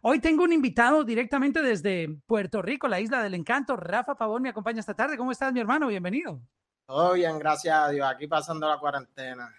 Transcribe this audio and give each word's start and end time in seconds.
Hoy 0.00 0.20
tengo 0.20 0.44
un 0.44 0.52
invitado 0.52 1.02
directamente 1.02 1.60
desde 1.60 2.08
Puerto 2.26 2.62
Rico, 2.62 2.86
la 2.86 3.00
isla 3.00 3.20
del 3.20 3.34
encanto. 3.34 3.76
Rafa 3.76 4.14
Pavón 4.14 4.42
me 4.42 4.50
acompaña 4.50 4.78
esta 4.78 4.94
tarde. 4.94 5.16
¿Cómo 5.16 5.32
estás, 5.32 5.52
mi 5.52 5.58
hermano? 5.58 5.88
Bienvenido. 5.88 6.40
Todo 6.86 7.14
bien, 7.14 7.38
gracias 7.38 7.76
a 7.76 7.88
Dios. 7.88 8.06
Aquí 8.08 8.28
pasando 8.28 8.68
la 8.68 8.78
cuarentena. 8.78 9.52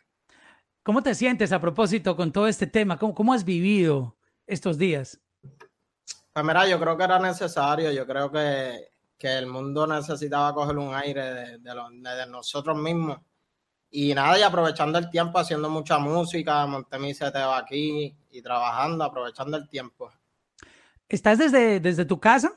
¿Cómo 0.82 1.04
te 1.04 1.14
sientes 1.14 1.52
a 1.52 1.60
propósito 1.60 2.16
con 2.16 2.32
todo 2.32 2.48
este 2.48 2.68
tema? 2.68 2.98
¿Cómo, 2.98 3.14
cómo 3.14 3.34
has 3.34 3.44
vivido 3.44 4.16
estos 4.48 4.78
días? 4.78 5.20
Pues 6.32 6.46
mira, 6.46 6.66
yo 6.68 6.80
creo 6.80 6.98
que 6.98 7.04
era 7.04 7.20
necesario. 7.20 7.92
Yo 7.92 8.08
creo 8.08 8.32
que, 8.32 8.92
que 9.18 9.38
el 9.38 9.46
mundo 9.46 9.86
necesitaba 9.88 10.54
coger 10.54 10.78
un 10.78 10.96
aire 10.96 11.34
de, 11.34 11.58
de, 11.58 12.16
de 12.16 12.28
nosotros 12.28 12.78
mismos 12.78 13.20
y 13.92 14.14
nada, 14.14 14.38
y 14.38 14.44
aprovechando 14.44 15.00
el 15.00 15.10
tiempo, 15.10 15.40
haciendo 15.40 15.70
mucha 15.70 15.98
música, 15.98 16.66
monté 16.68 17.00
mi 17.00 17.14
seteo 17.14 17.52
aquí 17.52 18.16
y 18.30 18.42
trabajando, 18.42 19.04
aprovechando 19.04 19.58
el 19.58 19.68
tiempo. 19.68 20.12
¿Estás 21.10 21.40
desde, 21.40 21.80
desde 21.80 22.06
tu 22.06 22.20
casa? 22.20 22.54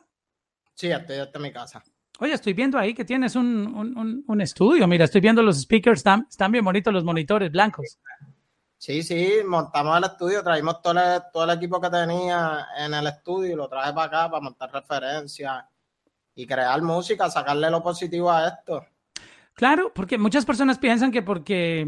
Sí, 0.74 0.88
estoy 0.88 1.16
desde 1.16 1.38
mi 1.38 1.50
casa. 1.50 1.82
Oye, 2.18 2.34
estoy 2.34 2.52
viendo 2.52 2.78
ahí 2.78 2.92
que 2.92 3.04
tienes 3.04 3.34
un, 3.34 3.46
un, 3.46 4.24
un 4.26 4.40
estudio. 4.42 4.86
Mira, 4.86 5.06
estoy 5.06 5.22
viendo 5.22 5.42
los 5.42 5.60
speakers, 5.60 6.00
están, 6.00 6.26
están, 6.28 6.52
bien 6.52 6.64
bonitos 6.64 6.92
los 6.92 7.02
monitores 7.02 7.50
blancos. 7.50 7.98
Sí, 8.76 9.02
sí, 9.02 9.36
montamos 9.46 9.96
el 9.96 10.04
estudio, 10.04 10.42
traímos 10.42 10.82
todo 10.82 10.92
el, 10.92 11.22
todo 11.32 11.44
el 11.44 11.56
equipo 11.56 11.80
que 11.80 11.88
tenía 11.88 12.66
en 12.78 12.92
el 12.92 13.06
estudio 13.06 13.52
y 13.52 13.56
lo 13.56 13.68
traje 13.68 13.92
para 13.92 14.06
acá 14.06 14.30
para 14.30 14.42
montar 14.42 14.70
referencias 14.70 15.64
y 16.34 16.46
crear 16.46 16.82
música, 16.82 17.30
sacarle 17.30 17.70
lo 17.70 17.82
positivo 17.82 18.30
a 18.30 18.48
esto. 18.48 18.84
Claro, 19.54 19.92
porque 19.94 20.18
muchas 20.18 20.44
personas 20.44 20.78
piensan 20.78 21.10
que 21.10 21.22
porque, 21.22 21.86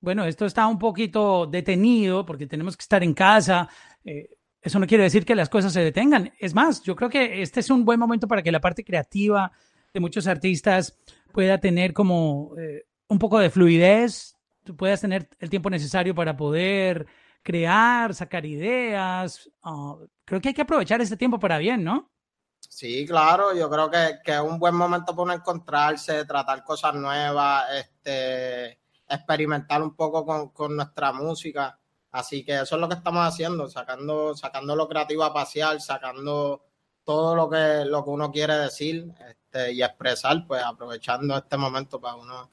bueno, 0.00 0.24
esto 0.24 0.46
está 0.46 0.66
un 0.66 0.78
poquito 0.78 1.46
detenido, 1.46 2.24
porque 2.24 2.46
tenemos 2.46 2.76
que 2.76 2.82
estar 2.82 3.02
en 3.02 3.12
casa, 3.12 3.68
eh, 4.04 4.35
eso 4.66 4.80
no 4.80 4.86
quiere 4.88 5.04
decir 5.04 5.24
que 5.24 5.36
las 5.36 5.48
cosas 5.48 5.72
se 5.72 5.80
detengan. 5.80 6.32
Es 6.40 6.52
más, 6.52 6.82
yo 6.82 6.96
creo 6.96 7.08
que 7.08 7.40
este 7.40 7.60
es 7.60 7.70
un 7.70 7.84
buen 7.84 8.00
momento 8.00 8.26
para 8.26 8.42
que 8.42 8.50
la 8.50 8.60
parte 8.60 8.82
creativa 8.82 9.52
de 9.94 10.00
muchos 10.00 10.26
artistas 10.26 10.98
pueda 11.32 11.58
tener 11.58 11.92
como 11.92 12.50
eh, 12.58 12.84
un 13.06 13.20
poco 13.20 13.38
de 13.38 13.48
fluidez, 13.48 14.34
tú 14.64 14.76
puedas 14.76 15.00
tener 15.00 15.28
el 15.38 15.50
tiempo 15.50 15.70
necesario 15.70 16.16
para 16.16 16.36
poder 16.36 17.06
crear, 17.44 18.12
sacar 18.12 18.44
ideas. 18.44 19.48
Uh, 19.64 20.04
creo 20.24 20.40
que 20.40 20.48
hay 20.48 20.54
que 20.54 20.62
aprovechar 20.62 21.00
este 21.00 21.16
tiempo 21.16 21.38
para 21.38 21.58
bien, 21.58 21.84
¿no? 21.84 22.10
Sí, 22.58 23.06
claro, 23.06 23.54
yo 23.54 23.70
creo 23.70 23.88
que, 23.88 24.18
es 24.24 24.40
un 24.40 24.58
buen 24.58 24.74
momento 24.74 25.14
para 25.14 25.34
encontrarse, 25.34 26.24
tratar 26.24 26.64
cosas 26.64 26.92
nuevas, 26.96 27.66
este, 27.72 28.80
experimentar 29.08 29.80
un 29.80 29.94
poco 29.94 30.52
con, 30.52 30.74
nuestra 30.74 31.12
música. 31.12 31.78
Así 32.12 32.44
que 32.44 32.54
eso 32.60 32.76
es 32.76 32.80
lo 32.80 32.88
que 32.88 32.94
estamos 32.94 33.26
haciendo, 33.26 33.68
sacando, 33.68 34.34
sacando 34.34 34.74
lo 34.74 34.88
creativo 34.88 35.24
a 35.24 35.34
pasear, 35.34 35.80
sacando 35.80 36.62
todo 37.04 37.36
lo 37.36 37.48
que, 37.48 37.84
lo 37.86 38.04
que 38.04 38.10
uno 38.10 38.32
quiere 38.32 38.54
decir 38.54 39.12
este, 39.28 39.72
y 39.72 39.82
expresar, 39.82 40.46
pues 40.46 40.62
aprovechando 40.62 41.36
este 41.36 41.56
momento 41.56 42.00
para 42.00 42.16
uno 42.16 42.50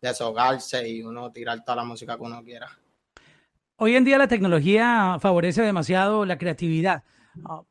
deshogarse 0.00 0.88
y 0.88 1.02
uno 1.02 1.30
tirar 1.30 1.64
toda 1.64 1.76
la 1.76 1.84
música 1.84 2.16
que 2.16 2.22
uno 2.22 2.42
quiera. 2.42 2.68
Hoy 3.76 3.94
en 3.94 4.04
día 4.04 4.18
la 4.18 4.28
tecnología 4.28 5.18
favorece 5.20 5.62
demasiado 5.62 6.24
la 6.24 6.38
creatividad. 6.38 7.04
Uh, 7.36 7.62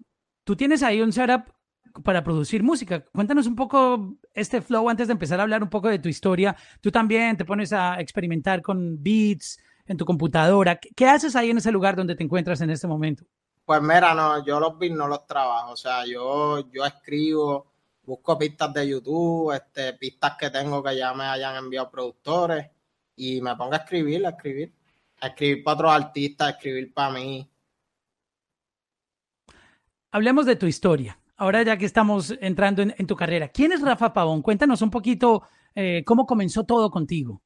tú 0.44 0.56
tienes 0.56 0.84
ahí 0.84 1.02
un 1.02 1.12
setup 1.12 1.50
para 2.04 2.24
producir 2.24 2.62
música. 2.62 3.04
Cuéntanos 3.06 3.48
un 3.48 3.56
poco 3.56 4.18
este 4.34 4.62
flow 4.62 4.90
antes 4.90 5.08
de 5.08 5.14
empezar 5.14 5.40
a 5.40 5.44
hablar 5.44 5.64
un 5.64 5.70
poco 5.70 5.90
de 5.90 6.00
tu 6.00 6.10
historia. 6.10 6.56
Tú 6.82 6.92
también 6.92 7.38
te 7.38 7.46
pones 7.46 7.74
a 7.74 8.00
experimentar 8.00 8.62
con 8.62 9.02
beats 9.02 9.60
en 9.88 9.98
tu 9.98 10.06
computadora. 10.06 10.80
¿Qué 10.80 11.08
haces 11.08 11.36
ahí 11.36 11.50
en 11.50 11.58
ese 11.58 11.72
lugar 11.72 11.96
donde 11.96 12.16
te 12.16 12.24
encuentras 12.24 12.62
en 12.62 12.70
este 12.70 12.88
momento? 12.88 13.24
Pues 13.66 13.82
mira, 13.82 14.14
no, 14.14 14.46
yo 14.46 14.60
los 14.60 14.78
beats 14.78 14.96
no 14.96 15.08
los 15.08 15.26
trabajo. 15.26 15.74
O 15.74 15.78
sea, 15.78 16.06
yo, 16.06 16.70
yo 16.72 16.86
escribo, 16.86 17.72
busco 18.04 18.38
pistas 18.38 18.74
de 18.74 18.88
YouTube, 18.88 19.54
este, 19.54 19.94
pistas 19.94 20.34
que 20.40 20.50
tengo 20.50 20.84
que 20.84 20.96
ya 20.96 21.14
me 21.14 21.24
hayan 21.24 21.56
enviado 21.56 21.90
productores 21.90 22.68
y 23.16 23.42
me 23.42 23.56
pongo 23.56 23.74
a 23.74 23.78
escribir, 23.78 24.26
a 24.26 24.30
escribir. 24.30 24.74
A 25.22 25.28
escribir 25.28 25.64
para 25.64 25.76
otros 25.76 25.92
artistas, 25.94 26.48
a 26.48 26.52
escribir 26.52 26.94
para 26.94 27.12
mí. 27.12 27.50
Hablemos 30.12 30.46
de 30.46 30.56
tu 30.56 30.66
historia 30.66 31.18
ahora 31.38 31.64
ya 31.64 31.78
que 31.78 31.86
estamos 31.86 32.34
entrando 32.42 32.82
en, 32.82 32.96
en, 32.98 33.08
tu 33.08 33.16
carrera, 33.16 33.50
¿quién 33.50 33.72
es 33.72 33.82
Rafa 33.82 34.14
Pavón? 34.14 34.42
Cuéntanos 34.42 34.82
un 34.82 34.90
poquito 34.90 35.44
eh, 35.74 36.04
cómo 36.06 36.26
comenzó 36.26 36.64
todo 36.64 36.90
contigo. 36.90 37.42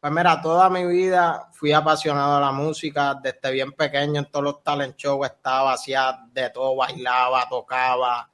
Pues 0.00 0.12
mira, 0.12 0.40
toda 0.40 0.70
mi 0.70 0.84
vida 0.86 1.48
fui 1.52 1.72
apasionado 1.72 2.36
de 2.36 2.40
la 2.40 2.52
música, 2.52 3.14
desde 3.20 3.50
bien 3.50 3.72
pequeño 3.72 4.20
en 4.20 4.30
todos 4.30 4.44
los 4.44 4.62
talent 4.62 4.96
shows 4.96 5.26
estaba, 5.26 5.72
hacía 5.72 6.20
de 6.32 6.50
todo, 6.50 6.76
bailaba, 6.76 7.48
tocaba. 7.48 8.30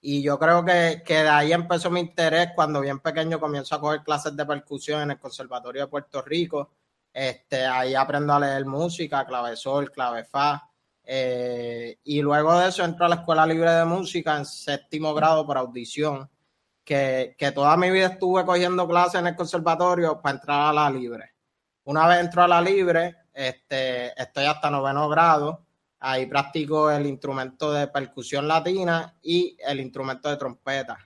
Y 0.00 0.22
yo 0.22 0.38
creo 0.38 0.64
que, 0.64 1.02
que 1.04 1.22
de 1.22 1.28
ahí 1.28 1.52
empezó 1.52 1.90
mi 1.90 2.00
interés 2.00 2.50
cuando 2.54 2.80
bien 2.80 3.00
pequeño 3.00 3.38
comienzo 3.38 3.74
a 3.74 3.80
coger 3.80 4.02
clases 4.02 4.36
de 4.36 4.46
percusión 4.46 5.02
en 5.02 5.12
el 5.12 5.18
Conservatorio 5.18 5.82
de 5.82 5.88
Puerto 5.88 6.22
Rico. 6.22 6.70
Este, 7.12 7.66
ahí 7.66 7.94
aprendo 7.94 8.32
a 8.32 8.40
leer 8.40 8.64
música, 8.64 9.26
clave 9.26 9.56
sol, 9.56 9.90
clave 9.92 10.24
fa 10.24 10.72
eh, 11.04 11.98
y 12.04 12.22
luego 12.22 12.58
de 12.58 12.68
eso 12.68 12.84
entro 12.84 13.06
a 13.06 13.08
la 13.08 13.16
Escuela 13.16 13.46
Libre 13.46 13.70
de 13.70 13.84
Música 13.84 14.36
en 14.36 14.46
séptimo 14.46 15.12
grado 15.14 15.46
por 15.46 15.58
audición, 15.58 16.28
que, 16.84 17.34
que 17.38 17.52
toda 17.52 17.76
mi 17.76 17.90
vida 17.90 18.06
estuve 18.06 18.44
cogiendo 18.44 18.86
clases 18.88 19.20
en 19.20 19.28
el 19.28 19.36
conservatorio 19.36 20.20
para 20.20 20.36
entrar 20.36 20.60
a 20.70 20.72
la 20.72 20.90
libre. 20.90 21.32
Una 21.84 22.06
vez 22.06 22.20
entro 22.20 22.42
a 22.42 22.48
la 22.48 22.60
libre, 22.60 23.16
este, 23.32 24.20
estoy 24.20 24.44
hasta 24.44 24.70
noveno 24.70 25.08
grado, 25.08 25.66
ahí 26.00 26.26
practico 26.26 26.90
el 26.90 27.06
instrumento 27.06 27.72
de 27.72 27.88
percusión 27.88 28.46
latina 28.46 29.16
y 29.22 29.56
el 29.64 29.80
instrumento 29.80 30.28
de 30.28 30.36
trompeta. 30.36 30.98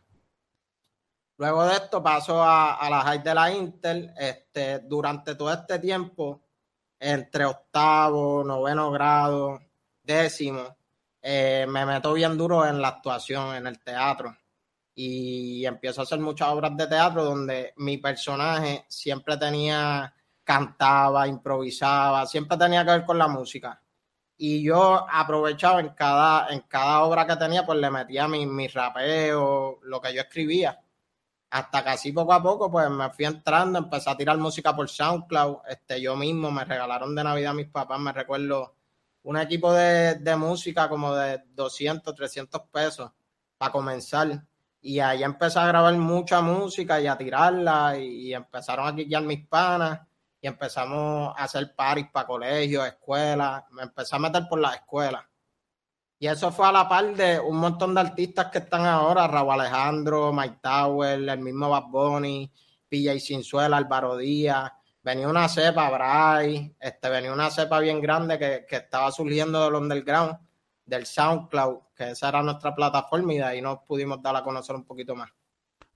Luego 1.39 1.67
de 1.67 1.75
esto 1.75 2.03
paso 2.03 2.43
a, 2.43 2.89
la 2.89 3.03
high 3.03 3.23
de 3.23 3.35
la 3.35 3.51
Intel. 3.53 4.13
Este, 4.17 4.81
durante 4.81 5.35
todo 5.35 5.53
este 5.53 5.79
tiempo, 5.79 6.43
entre 6.99 7.45
octavo, 7.45 8.43
noveno 8.43 8.91
grado, 8.91 9.61
décimo, 10.03 10.77
eh, 11.21 11.67
me 11.69 11.85
meto 11.85 12.15
bien 12.15 12.39
duro 12.39 12.67
en 12.67 12.81
la 12.81 12.89
actuación, 12.89 13.55
en 13.55 13.67
el 13.67 13.81
teatro. 13.81 14.35
Y 14.99 15.65
empiezo 15.67 16.01
a 16.01 16.05
hacer 16.05 16.19
muchas 16.19 16.49
obras 16.49 16.77
de 16.77 16.87
teatro 16.87 17.23
donde 17.23 17.75
mi 17.77 17.99
personaje 17.99 18.87
siempre 18.89 19.37
tenía, 19.37 20.13
cantaba, 20.43 21.29
improvisaba, 21.29 22.27
siempre 22.27 22.57
tenía 22.57 22.85
que 22.85 22.93
ver 22.93 23.05
con 23.05 23.19
la 23.19 23.29
música. 23.29 23.83
Y 24.39 24.63
yo 24.63 25.07
aprovechaba 25.11 25.81
en 25.81 25.91
cada, 25.91 26.49
en 26.49 26.61
cada 26.63 27.03
obra 27.05 27.27
que 27.27 27.37
tenía, 27.37 27.65
pues 27.65 27.79
le 27.79 27.91
metía 27.91 28.27
mi, 28.27 28.47
mi 28.47 28.69
rapeo, 28.69 29.81
lo 29.83 30.01
que 30.01 30.15
yo 30.15 30.23
escribía. 30.23 30.81
Hasta 31.51 31.85
casi 31.85 32.13
poco 32.13 32.33
a 32.33 32.43
poco, 32.43 32.71
pues 32.71 32.91
me 32.91 33.11
fui 33.11 33.25
entrando, 33.25 33.79
empecé 33.79 34.11
a 34.11 34.17
tirar 34.17 34.37
música 34.39 34.75
por 34.75 34.89
SoundCloud. 34.89 35.59
Este, 35.69 36.01
yo 36.01 36.17
mismo 36.17 36.51
me 36.51 36.65
regalaron 36.65 37.15
de 37.15 37.25
Navidad 37.25 37.53
a 37.53 37.55
mis 37.55 37.69
papás, 37.69 38.01
me 38.01 38.13
recuerdo 38.13 38.75
un 39.23 39.37
equipo 39.39 39.73
de, 39.73 40.17
de, 40.17 40.37
música 40.37 40.89
como 40.89 41.15
de 41.15 41.43
200, 41.55 42.15
300 42.15 42.63
pesos 42.73 43.11
para 43.59 43.73
comenzar. 43.73 44.45
Y 44.87 45.01
ahí 45.01 45.25
empecé 45.25 45.59
a 45.59 45.67
grabar 45.67 45.95
mucha 45.97 46.41
música 46.41 47.01
y 47.01 47.09
a 47.09 47.19
tirarla 47.19 47.99
y, 47.99 48.33
empezaron 48.33 48.87
a 48.87 48.95
quitar 48.95 49.21
mis 49.25 49.45
panas 49.49 50.01
y 50.41 50.47
empezamos 50.47 51.35
a 51.37 51.43
hacer 51.43 51.75
paris 51.75 52.07
para 52.13 52.29
colegios, 52.29 52.87
escuelas. 52.87 53.65
Me 53.73 53.83
empecé 53.83 54.15
a 54.15 54.21
meter 54.21 54.47
por 54.49 54.61
las 54.61 54.77
escuelas. 54.77 55.25
Y 56.21 56.29
eso 56.29 56.53
fue 56.53 56.69
a 56.69 56.73
la 56.73 56.89
par 56.89 57.17
de 57.17 57.41
un 57.41 57.57
montón 57.57 57.97
de 57.97 58.01
artistas 58.03 58.47
que 58.47 58.59
están 58.59 58.87
ahora, 58.87 59.27
Raúl 59.27 59.61
Alejandro, 59.61 60.33
Mike 60.33 60.61
Tower, 60.63 61.19
el 61.19 61.41
mismo 61.41 61.69
Bad 61.69 61.89
Bunny, 61.89 62.53
PJ 62.89 63.19
Sinzuela, 63.19 63.79
Álvaro 63.79 64.17
Díaz, 64.17 64.71
venía 65.03 65.27
una 65.27 65.49
cepa, 65.49 65.91
Bray, 65.91 66.77
este, 66.79 67.09
venía 67.09 67.33
una 67.33 67.51
cepa 67.51 67.81
bien 67.81 68.01
grande 68.01 68.39
que, 68.39 68.65
que 68.69 68.77
estaba 68.77 69.11
surgiendo 69.11 69.65
del 69.65 69.75
underground, 69.75 70.39
del 70.87 71.05
SoundCloud, 71.05 71.79
que 71.95 72.11
esa 72.11 72.29
era 72.29 72.43
nuestra 72.43 72.75
plataforma 72.75 73.35
y 73.35 73.39
de 73.39 73.45
ahí 73.45 73.61
nos 73.61 73.81
pudimos 73.81 74.23
dar 74.23 74.37
a 74.37 74.43
conocer 74.43 74.77
un 74.77 74.85
poquito 74.85 75.15
más. 75.15 75.31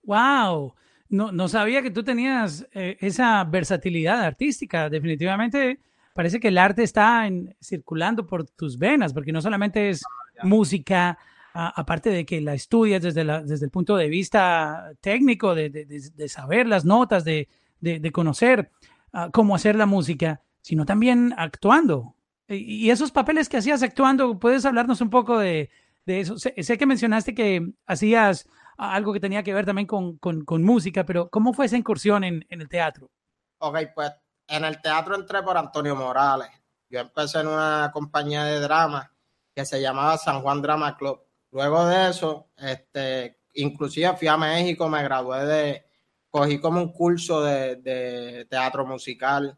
¡Wow! 0.03 0.75
No, 1.09 1.33
no 1.33 1.49
sabía 1.49 1.83
que 1.83 1.91
tú 1.91 2.03
tenías 2.03 2.67
eh, 2.73 2.97
esa 3.01 3.43
versatilidad 3.45 4.23
artística. 4.23 4.89
Definitivamente 4.89 5.81
parece 6.15 6.41
que 6.41 6.49
el 6.49 6.59
arte 6.59 6.83
está 6.83 7.27
en, 7.27 7.57
circulando 7.61 8.27
por 8.27 8.47
tus 8.47 8.79
venas, 8.79 9.13
porque 9.13 9.33
no 9.33 9.41
solamente 9.41 9.91
es 9.91 10.03
oh, 10.43 10.47
música, 10.47 11.19
a, 11.55 11.81
aparte 11.81 12.11
de 12.11 12.25
que 12.25 12.41
la 12.41 12.55
estudias 12.55 13.03
desde, 13.03 13.25
la, 13.25 13.43
desde 13.43 13.67
el 13.67 13.71
punto 13.71 13.97
de 13.97 14.09
vista 14.09 14.93
técnico, 15.01 15.55
de, 15.55 15.71
de, 15.71 15.85
de 15.85 16.29
saber 16.29 16.67
las 16.67 16.85
notas, 16.85 17.25
de, 17.25 17.49
conocer 18.13 18.71
uh, 19.15 19.31
cómo 19.33 19.55
hacer 19.55 19.77
la 19.77 19.87
música, 19.87 20.43
sino 20.61 20.85
también 20.85 21.35
actuando. 21.37 22.15
Y, 22.50 22.91
esos 22.91 23.12
papeles 23.12 23.49
que 23.49 23.58
hacías 23.58 23.82
actuando, 23.82 24.38
¿puedes 24.38 24.64
hablarnos 24.67 25.00
un 25.00 25.08
poco 25.08 25.38
de, 25.38 25.70
de 26.05 26.20
eso? 26.20 26.37
Sé, 26.37 26.52
que 26.52 26.87
mencionaste 26.87 27.32
que 27.32 27.73
hacías 27.87 28.49
algo 28.76 29.12
que 29.12 29.20
tenía 29.20 29.44
que 29.44 29.55
ver 29.55 29.64
también 29.64 29.87
con, 29.87 30.62
música, 30.62 31.05
pero 31.05 31.31
¿cómo 31.31 31.52
fue 31.52 31.67
esa 31.67 31.76
incursión 31.76 32.25
en, 32.25 32.44
el 32.49 32.69
teatro? 32.69 33.08
Ok, 33.58 33.79
pues 33.94 34.11
en 34.49 34.64
el 34.64 34.81
teatro 34.81 35.14
entré 35.14 35.43
por 35.43 35.56
Antonio 35.56 35.94
Morales. 35.94 36.50
Yo 36.88 36.99
empecé 36.99 37.41
en 37.41 37.47
una 37.47 37.91
compañía 37.93 38.43
de 38.44 38.58
drama 38.58 39.12
que 39.55 39.64
se 39.64 39.81
llamaba 39.81 40.19
San 40.19 40.43
Juan 40.43 40.61
Drama 40.61 40.97
Club. 40.97 41.20
Luego 41.52 41.87
de 41.87 42.11
eso, 42.11 42.49
este, 42.56 43.38
inclusive 43.55 44.17
fui 44.17 44.26
a 44.26 44.37
México, 44.37 44.88
me 44.88 45.05
gradué 45.05 45.44
de, 45.47 45.85
cogí 46.31 46.58
como 46.58 46.81
un 46.81 46.93
curso 46.93 47.43
de 47.43 48.47
teatro 48.50 48.85
musical. 48.85 49.56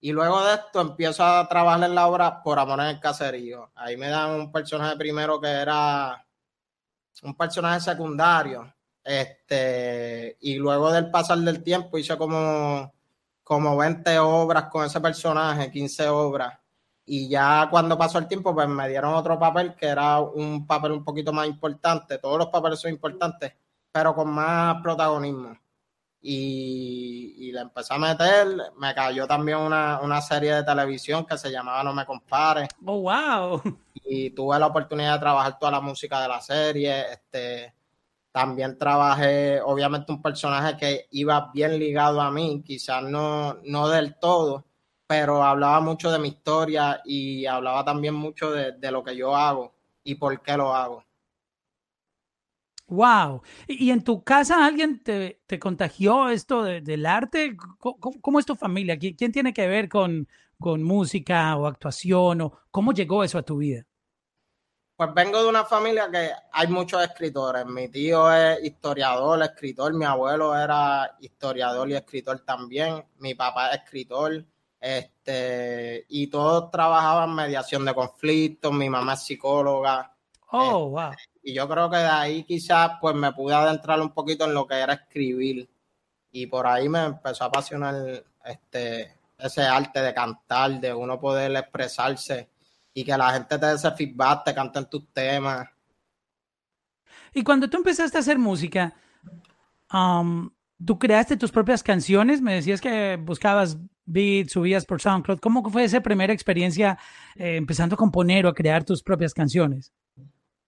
Y 0.00 0.12
luego 0.12 0.44
de 0.44 0.54
esto 0.54 0.80
empiezo 0.80 1.24
a 1.24 1.48
trabajar 1.48 1.82
en 1.88 1.94
la 1.94 2.06
obra 2.06 2.42
Por 2.42 2.58
Amor 2.58 2.80
en 2.80 2.86
el 2.86 3.00
Caserío. 3.00 3.70
Ahí 3.74 3.96
me 3.96 4.08
dan 4.08 4.30
un 4.30 4.52
personaje 4.52 4.96
primero 4.96 5.40
que 5.40 5.48
era 5.48 6.24
un 7.22 7.34
personaje 7.34 7.80
secundario. 7.80 8.72
Este, 9.02 10.36
y 10.40 10.56
luego 10.56 10.92
del 10.92 11.10
pasar 11.10 11.38
del 11.38 11.62
tiempo 11.62 11.98
hice 11.98 12.16
como, 12.16 12.92
como 13.42 13.76
20 13.76 14.18
obras 14.18 14.64
con 14.64 14.84
ese 14.84 15.00
personaje, 15.00 15.70
15 15.70 16.08
obras. 16.08 16.58
Y 17.04 17.28
ya 17.28 17.68
cuando 17.70 17.96
pasó 17.96 18.18
el 18.18 18.28
tiempo, 18.28 18.54
pues 18.54 18.68
me 18.68 18.88
dieron 18.88 19.14
otro 19.14 19.38
papel 19.38 19.74
que 19.74 19.86
era 19.86 20.20
un 20.20 20.66
papel 20.66 20.92
un 20.92 21.04
poquito 21.04 21.32
más 21.32 21.46
importante. 21.48 22.18
Todos 22.18 22.38
los 22.38 22.48
papeles 22.48 22.80
son 22.80 22.90
importantes, 22.90 23.52
pero 23.90 24.14
con 24.14 24.28
más 24.28 24.80
protagonismo. 24.82 25.56
Y, 26.20 27.34
y 27.38 27.52
le 27.52 27.60
empecé 27.60 27.94
a 27.94 27.98
meter. 27.98 28.48
Me 28.76 28.94
cayó 28.94 29.26
también 29.26 29.58
una, 29.58 30.00
una 30.00 30.20
serie 30.20 30.54
de 30.54 30.64
televisión 30.64 31.24
que 31.24 31.38
se 31.38 31.50
llamaba 31.50 31.84
No 31.84 31.94
Me 31.94 32.04
Compares. 32.04 32.68
Oh, 32.84 33.00
wow 33.00 33.62
y 34.04 34.30
tuve 34.30 34.58
la 34.58 34.66
oportunidad 34.66 35.14
de 35.14 35.20
trabajar 35.20 35.58
toda 35.58 35.72
la 35.72 35.80
música 35.80 36.20
de 36.20 36.28
la 36.28 36.40
serie. 36.40 37.12
Este, 37.12 37.74
también 38.32 38.78
trabajé, 38.78 39.60
obviamente, 39.60 40.12
un 40.12 40.22
personaje 40.22 40.76
que 40.76 41.08
iba 41.10 41.50
bien 41.52 41.78
ligado 41.78 42.20
a 42.20 42.30
mí, 42.30 42.62
quizás 42.64 43.02
no, 43.02 43.58
no 43.64 43.88
del 43.88 44.16
todo, 44.18 44.64
pero 45.06 45.42
hablaba 45.42 45.80
mucho 45.80 46.10
de 46.10 46.18
mi 46.18 46.28
historia 46.28 47.00
y 47.04 47.46
hablaba 47.46 47.84
también 47.84 48.14
mucho 48.14 48.50
de, 48.50 48.90
lo 48.90 49.02
que 49.02 49.16
yo 49.16 49.34
hago 49.34 49.74
y 50.04 50.14
por 50.14 50.40
qué 50.42 50.56
lo 50.56 50.74
hago. 50.74 51.04
Wow. 52.88 53.42
¿Y, 53.66 53.90
en 53.90 54.02
tu 54.02 54.24
casa 54.24 54.64
alguien 54.64 55.02
te, 55.02 55.38
contagió 55.60 56.30
esto 56.30 56.62
del 56.62 57.06
arte? 57.06 57.56
¿Cómo, 57.78 58.38
es 58.38 58.46
tu 58.46 58.56
familia? 58.56 58.98
¿Quién, 58.98 59.32
tiene 59.32 59.52
que 59.52 59.66
ver 59.66 59.88
con, 59.88 60.26
con 60.58 60.82
música 60.82 61.54
o 61.56 61.66
actuación? 61.66 62.40
o 62.40 62.52
¿Cómo 62.70 62.92
llegó 62.92 63.22
eso 63.22 63.38
a 63.38 63.42
tu 63.42 63.58
vida? 63.58 63.84
Pues 64.96 65.14
vengo 65.14 65.40
de 65.42 65.48
una 65.48 65.64
familia 65.64 66.10
que 66.10 66.30
hay 66.50 66.66
muchos 66.66 67.02
escritores. 67.04 67.66
Mi 67.66 67.88
tío 67.88 68.32
es 68.32 68.64
historiador, 68.64 69.42
escritor. 69.42 69.92
Mi 69.94 70.06
abuelo 70.06 70.56
era 70.56 71.14
historiador 71.20 71.90
y 71.90 71.94
escritor 71.94 72.40
también. 72.40 73.04
Mi 73.18 73.34
papá 73.34 73.68
es 73.68 73.82
escritor. 73.82 74.44
Este, 74.80 76.06
y 76.08 76.26
todos 76.28 76.70
trabajaban 76.70 77.30
en 77.30 77.36
mediación 77.36 77.84
de 77.84 77.94
conflictos. 77.94 78.72
Mi 78.72 78.88
mamá 78.88 79.12
es 79.12 79.22
psicóloga. 79.22 80.16
Oh, 80.50 80.60
este, 80.62 80.72
wow. 80.72 81.12
Y 81.48 81.54
yo 81.54 81.66
creo 81.66 81.88
que 81.88 81.96
de 81.96 82.04
ahí 82.04 82.44
quizás 82.44 82.90
pues 83.00 83.14
me 83.14 83.32
pude 83.32 83.54
adentrar 83.54 83.98
un 84.02 84.10
poquito 84.10 84.44
en 84.44 84.52
lo 84.52 84.66
que 84.66 84.74
era 84.74 84.92
escribir. 84.92 85.66
Y 86.30 86.46
por 86.46 86.66
ahí 86.66 86.90
me 86.90 87.02
empezó 87.02 87.44
a 87.44 87.46
apasionar 87.46 88.22
este, 88.44 89.16
ese 89.38 89.62
arte 89.62 90.02
de 90.02 90.12
cantar, 90.12 90.78
de 90.78 90.92
uno 90.92 91.18
poder 91.18 91.56
expresarse 91.56 92.50
y 92.92 93.02
que 93.02 93.16
la 93.16 93.32
gente 93.32 93.58
te 93.58 93.64
dé 93.64 93.76
ese 93.76 93.90
feedback, 93.92 94.44
te 94.44 94.54
canten 94.54 94.90
tus 94.90 95.10
temas. 95.10 95.66
Y 97.32 97.42
cuando 97.42 97.70
tú 97.70 97.78
empezaste 97.78 98.18
a 98.18 98.20
hacer 98.20 98.38
música, 98.38 98.92
um, 99.90 100.50
tú 100.84 100.98
creaste 100.98 101.38
tus 101.38 101.50
propias 101.50 101.82
canciones, 101.82 102.42
me 102.42 102.56
decías 102.56 102.82
que 102.82 103.16
buscabas 103.16 103.78
beats, 104.04 104.52
subías 104.52 104.84
por 104.84 105.00
SoundCloud. 105.00 105.38
¿Cómo 105.38 105.66
fue 105.70 105.84
esa 105.84 106.02
primera 106.02 106.34
experiencia 106.34 106.98
eh, 107.36 107.56
empezando 107.56 107.94
a 107.94 107.96
componer 107.96 108.44
o 108.44 108.50
a 108.50 108.54
crear 108.54 108.84
tus 108.84 109.02
propias 109.02 109.32
canciones? 109.32 109.94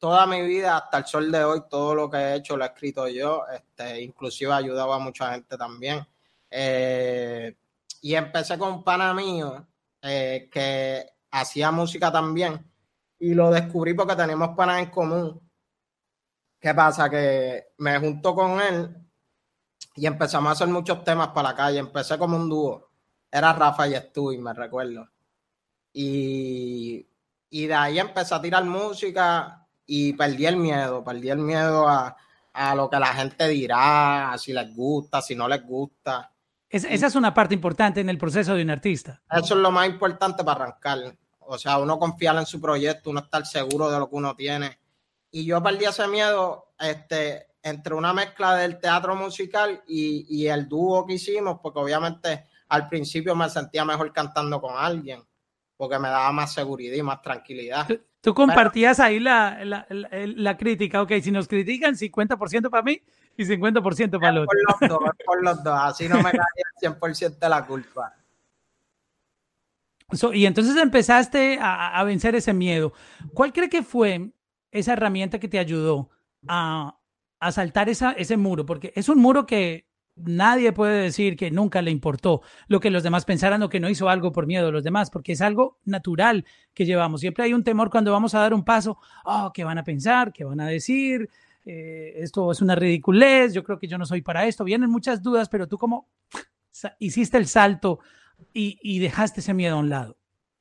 Toda 0.00 0.26
mi 0.26 0.41
vida, 0.43 0.79
hasta 0.79 0.99
el 0.99 1.06
sol 1.06 1.31
de 1.31 1.44
hoy, 1.44 1.62
todo 1.70 1.94
lo 1.94 2.11
que 2.11 2.17
he 2.17 2.35
hecho 2.37 2.56
lo 2.56 2.64
he 2.64 2.69
escrito 2.69 3.06
yo, 3.06 3.44
este, 3.55 4.00
inclusive 4.02 4.50
he 4.50 4.55
ayudado 4.55 4.93
a 4.93 4.99
mucha 4.99 5.32
gente 5.32 5.56
también. 5.56 6.05
Eh, 6.50 7.55
y 8.00 8.14
empecé 8.14 8.58
con 8.58 8.73
un 8.73 8.82
pana 8.82 9.14
mío 9.14 9.67
eh, 10.02 10.49
que 10.50 11.06
hacía 11.31 11.70
música 11.70 12.11
también 12.11 12.67
y 13.19 13.35
lo 13.35 13.50
descubrí 13.50 13.93
porque 13.94 14.17
tenemos 14.17 14.56
panas 14.56 14.81
en 14.81 14.91
común. 14.91 15.41
¿Qué 16.58 16.75
pasa? 16.75 17.08
Que 17.11 17.73
me 17.79 17.99
junto 17.99 18.35
con 18.35 18.61
él 18.61 18.96
y 19.94 20.06
empezamos 20.06 20.49
a 20.49 20.53
hacer 20.53 20.69
muchos 20.69 21.05
temas 21.05 21.29
para 21.29 21.50
la 21.50 21.55
calle. 21.55 21.79
Empecé 21.79 22.19
como 22.19 22.37
un 22.37 22.49
dúo. 22.49 22.91
Era 23.31 23.53
Rafa 23.53 23.87
y 23.87 23.94
Stu, 23.94 24.32
me 24.38 24.55
recuerdo. 24.55 25.08
Y, 25.93 27.06
y 27.50 27.67
de 27.67 27.75
ahí 27.75 27.99
empecé 27.99 28.35
a 28.35 28.41
tirar 28.41 28.64
música 28.64 29.59
y 29.90 30.12
perdí 30.14 30.46
el 30.46 30.56
miedo. 30.56 31.02
Perdí 31.02 31.31
el 31.31 31.38
miedo 31.38 31.88
a, 31.88 32.16
a 32.52 32.75
lo 32.75 32.88
que 32.88 32.98
la 32.98 33.14
gente 33.14 33.48
dirá, 33.48 34.34
si 34.38 34.52
les 34.52 34.75
gusta, 34.75 35.20
si 35.20 35.34
no 35.34 35.48
les 35.48 35.62
gusta 35.62 36.31
esa 36.70 37.06
es 37.08 37.14
una 37.16 37.34
parte 37.34 37.52
importante 37.52 38.00
en 38.00 38.08
el 38.08 38.16
proceso 38.16 38.54
de 38.54 38.62
un 38.62 38.70
artista. 38.70 39.20
Eso 39.28 39.54
es 39.54 39.60
lo 39.60 39.72
más 39.72 39.88
importante 39.88 40.44
para 40.44 40.64
arrancar. 40.64 40.98
O 41.40 41.58
sea, 41.58 41.78
uno 41.78 41.98
confiar 41.98 42.37
en 42.37 42.46
su 42.46 42.60
proyecto, 42.60 43.10
uno 43.10 43.20
estar 43.20 43.44
seguro 43.44 43.90
de 43.90 43.98
lo 43.98 44.08
que 44.08 44.14
uno 44.14 44.37
tiene. 44.37 44.78
Y 45.32 45.44
yo 45.44 45.60
perdí 45.60 45.87
ese 45.87 46.06
miedo 46.06 46.72
este, 46.78 47.48
entre 47.62 47.94
una 47.94 48.12
mezcla 48.12 48.54
del 48.54 48.78
teatro 48.78 49.16
musical 49.16 49.82
y, 49.88 50.26
y 50.28 50.46
el 50.46 50.69
dúo 50.69 51.04
que 51.04 51.14
hicimos, 51.14 51.58
porque 51.60 51.81
obviamente 51.81 52.46
al 52.69 52.88
principio 52.88 53.34
me 53.34 53.50
sentía 53.50 53.84
mejor 53.84 54.12
cantando 54.12 54.60
con 54.60 54.76
alguien, 54.76 55.25
porque 55.81 55.99
me 55.99 56.09
daba 56.09 56.31
más 56.31 56.53
seguridad 56.53 56.94
y 56.94 57.03
más 57.03 57.23
tranquilidad. 57.23 57.88
Tú, 58.21 58.35
compartías 58.35 59.00
ahí 59.00 59.19
la, 59.19 59.65
la, 59.65 59.87
la, 59.88 60.56
crítica, 60.59 61.00
ok, 61.00 61.12
si 61.23 61.31
nos 61.31 61.49
critican, 61.49 61.94
50% 61.94 62.69
para 62.69 62.82
mí, 62.82 63.00
y 63.35 63.44
50% 63.44 64.21
para 64.21 64.29
el 64.29 64.38
otro. 64.41 64.47
Por 64.47 64.82
los 64.82 64.91
dos, 64.91 65.11
por 65.25 65.43
los 65.43 65.65
dos, 65.65 65.79
así 65.81 66.06
no 66.06 66.17
me 66.17 66.25
caía 66.32 66.43
el 66.82 66.93
100% 66.93 67.38
de 67.38 67.49
la 67.49 67.65
culpa. 67.65 68.15
y 70.35 70.44
entonces 70.44 70.77
empezaste 70.77 71.59
a, 71.62 72.05
vencer 72.05 72.35
ese 72.35 72.53
miedo. 72.53 72.93
¿Cuál 73.32 73.50
cree 73.50 73.71
que 73.71 73.82
fue 73.82 74.32
esa 74.71 74.93
herramienta 74.93 75.41
que 75.41 75.49
te 75.49 75.59
ayudó 75.59 76.11
a, 76.47 76.99
a 77.38 77.53
saltar 77.53 77.88
esa, 77.88 78.12
ese 78.12 78.37
muro? 78.37 78.67
Porque 78.67 78.93
es 78.94 79.09
un 79.09 79.19
muro 79.19 79.47
que 79.47 79.87
nadie 80.25 80.72
puede 80.72 81.02
decir 81.02 81.37
que 81.37 81.50
nunca 81.50 81.82
le 81.82 81.90
importó 81.90 82.43
lo 82.69 82.81
que 82.81 82.90
los 82.90 83.02
demás 83.02 83.25
pensaran 83.25 83.62
o 83.62 83.69
que 83.69 83.81
no 83.81 83.88
hizo 83.88 84.08
algo 84.08 84.32
por 84.32 84.46
miedo 84.46 84.69
a 84.69 84.72
los 84.72 84.84
demás, 84.84 85.11
porque 85.11 85.32
es 85.32 85.40
algo 85.40 85.78
natural 85.84 86.44
que 86.75 86.84
llevamos. 86.84 87.20
Siempre 87.20 87.44
hay 87.44 87.52
un 87.52 87.64
temor 87.64 87.90
cuando 87.90 88.12
vamos 88.12 88.34
a 88.34 88.40
dar 88.40 88.55
un 88.55 88.64
paso, 88.64 88.99
oh, 89.25 89.50
¿qué 89.52 89.64
van 89.64 89.78
a 89.78 89.84
pensar? 89.84 90.32
¿Qué 90.32 90.44
van 90.44 90.61
a 90.61 90.67
decir? 90.67 91.29
Eh, 91.65 92.15
esto 92.17 92.50
es 92.50 92.60
una 92.62 92.74
ridiculez, 92.74 93.53
yo 93.53 93.62
creo 93.62 93.79
que 93.79 93.86
yo 93.86 93.98
no 93.98 94.06
soy 94.06 94.22
para 94.22 94.46
esto. 94.46 94.65
Vienen 94.65 94.91
muchas 94.91 95.22
dudas, 95.22 95.48
pero 95.48 95.67
tú 95.69 95.79
como 95.79 96.08
hiciste 96.98 97.36
el 97.36 97.46
salto 97.46 98.00
y, 98.53 98.98
dejaste 98.98 99.41
ese 99.41 99.55
miedo 99.55 99.77
a 99.77 99.81
un 99.81 99.91
lado. 99.91 100.17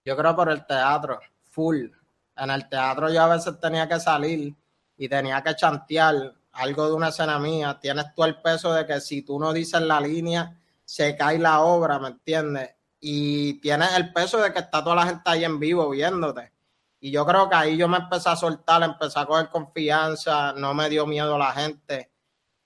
Yo 0.06 0.16
creo 0.18 0.36
por 0.36 0.50
el 0.50 0.66
teatro, 0.66 1.20
full. 1.50 1.88
En 2.36 2.50
el 2.50 2.68
teatro 2.70 3.12
yo 3.12 3.24
a 3.24 3.36
veces 3.36 3.60
tenía 3.60 3.88
que 3.88 4.00
salir 4.00 4.54
y 4.98 5.10
tenía 5.10 5.42
que 5.42 5.56
chantear 5.56 6.36
algo 6.60 6.88
de 6.88 6.94
una 6.94 7.10
escena 7.10 7.40
mía. 7.40 7.80
Tienes 7.82 8.14
tú 8.14 8.24
el 8.24 8.42
peso 8.42 8.74
de 8.74 8.86
que 8.86 9.02
si 9.02 9.22
tú 9.22 9.40
no 9.40 9.54
dices 9.54 9.82
la 9.82 10.00
línea, 10.02 10.60
se 10.86 11.16
cae 11.16 11.40
la 11.40 11.62
obra, 11.62 12.00
¿me 12.00 12.10
entiendes? 12.10 12.76
Y 13.00 13.62
tienes 13.62 13.96
el 13.96 14.12
peso 14.12 14.40
de 14.40 14.52
que 14.52 14.60
está 14.60 14.84
toda 14.84 14.98
la 14.98 15.06
gente 15.06 15.22
ahí 15.26 15.46
en 15.46 15.60
vivo 15.60 15.90
viéndote. 15.90 16.52
Y 17.00 17.12
yo 17.12 17.26
creo 17.26 17.50
que 17.50 17.56
ahí 17.56 17.78
yo 17.78 17.88
me 17.88 17.98
empecé 17.98 18.30
a 18.30 18.36
soltar, 18.36 18.84
empecé 18.84 19.20
a 19.20 19.26
coger 19.26 19.50
confianza, 19.50 20.54
no 20.54 20.74
me 20.74 20.90
dio 20.90 21.06
miedo 21.08 21.38
la 21.38 21.52
gente. 21.54 22.12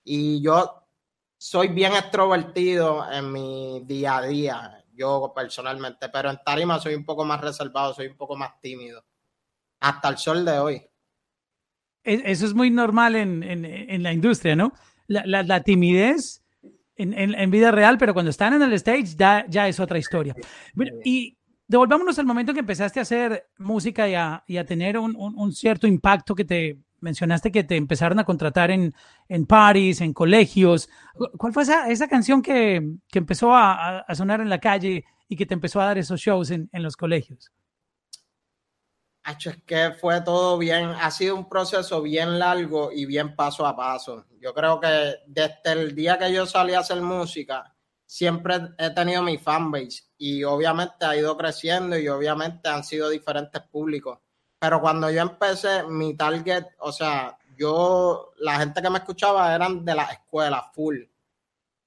Y 0.02 0.42
yo 0.42 0.84
soy 1.36 1.68
bien 1.68 1.92
extrovertido 1.92 3.10
en 3.12 3.30
mi 3.30 3.82
día 3.84 4.16
a 4.16 4.22
día, 4.22 4.84
yo 4.92 5.32
personalmente, 5.34 6.08
pero 6.08 6.30
en 6.30 6.40
tarima 6.44 6.80
soy 6.80 6.94
un 6.94 7.04
poco 7.04 7.24
más 7.24 7.40
reservado, 7.40 7.94
soy 7.94 8.06
un 8.06 8.16
poco 8.16 8.36
más 8.36 8.60
tímido. 8.60 9.04
Hasta 9.80 10.08
el 10.08 10.18
sol 10.18 10.44
de 10.44 10.58
hoy. 10.58 10.90
Eso 12.04 12.46
es 12.46 12.54
muy 12.54 12.70
normal 12.70 13.16
en, 13.16 14.02
la 14.02 14.12
industria, 14.12 14.54
¿no? 14.54 14.72
La, 15.08 15.62
timidez 15.62 16.42
en, 16.96 17.50
vida 17.50 17.70
real, 17.70 17.98
pero 17.98 18.12
cuando 18.12 18.30
están 18.30 18.54
en 18.54 18.62
el 18.62 18.72
stage 18.74 19.16
ya, 19.16 19.46
ya 19.48 19.68
es 19.68 19.80
otra 19.80 19.98
historia. 19.98 20.34
y 21.04 21.36
devolvámonos 21.66 22.18
al 22.18 22.26
momento 22.26 22.52
que 22.52 22.60
empezaste 22.60 22.98
a 22.98 23.02
hacer 23.02 23.46
música 23.58 24.08
y 24.08 24.14
a, 24.56 24.64
tener 24.66 24.98
un, 24.98 25.52
cierto 25.52 25.86
impacto 25.86 26.34
que 26.34 26.44
te 26.44 26.78
mencionaste 27.00 27.52
que 27.52 27.64
te 27.64 27.76
empezaron 27.76 28.18
a 28.18 28.24
contratar 28.24 28.70
en, 28.70 28.94
en 29.28 29.44
parties, 29.46 30.00
en 30.00 30.14
colegios. 30.14 30.88
¿Cuál 31.36 31.52
fue 31.52 31.62
esa, 31.62 31.90
esa 31.90 32.08
canción 32.08 32.40
que, 32.40 32.82
empezó 33.12 33.54
a, 33.54 34.04
sonar 34.14 34.40
en 34.40 34.48
la 34.48 34.58
calle 34.58 35.04
y 35.28 35.36
que 35.36 35.46
te 35.46 35.54
empezó 35.54 35.80
a 35.80 35.86
dar 35.86 35.98
esos 35.98 36.20
shows 36.20 36.50
en, 36.50 36.68
los 36.72 36.96
colegios? 36.96 37.52
Es 39.26 39.62
que 39.64 39.92
fue 39.92 40.20
todo 40.20 40.58
bien, 40.58 40.90
ha 41.00 41.10
sido 41.10 41.34
un 41.34 41.48
proceso 41.48 42.02
bien 42.02 42.38
largo 42.38 42.92
y 42.92 43.06
bien 43.06 43.34
paso 43.34 43.66
a 43.66 43.74
paso. 43.74 44.26
Yo 44.40 44.52
creo 44.52 44.78
que 44.80 45.16
desde 45.26 45.72
el 45.72 45.94
día 45.94 46.18
que 46.18 46.32
yo 46.32 46.46
salí 46.46 46.74
a 46.74 46.80
hacer 46.80 47.00
música, 47.00 47.74
siempre 48.06 48.60
he 48.78 48.90
tenido 48.90 49.22
mi 49.22 49.38
fanbase 49.38 50.04
y 50.18 50.44
obviamente 50.44 51.04
ha 51.06 51.16
ido 51.16 51.36
creciendo 51.36 51.98
y 51.98 52.08
obviamente 52.08 52.68
han 52.68 52.84
sido 52.84 53.08
diferentes 53.08 53.62
públicos. 53.62 54.18
pero 54.58 54.80
cuando 54.80 55.10
yo 55.10 55.20
empecé, 55.20 55.82
mi 55.84 56.16
target, 56.16 56.64
o 56.78 56.90
sea, 56.90 57.36
yo, 57.56 58.32
la 58.38 58.58
gente 58.58 58.80
que 58.80 58.90
me 58.90 58.98
escuchaba 58.98 59.54
eran 59.54 59.84
de 59.84 59.94
la 59.94 60.04
escuela, 60.04 60.70
full. 60.72 61.00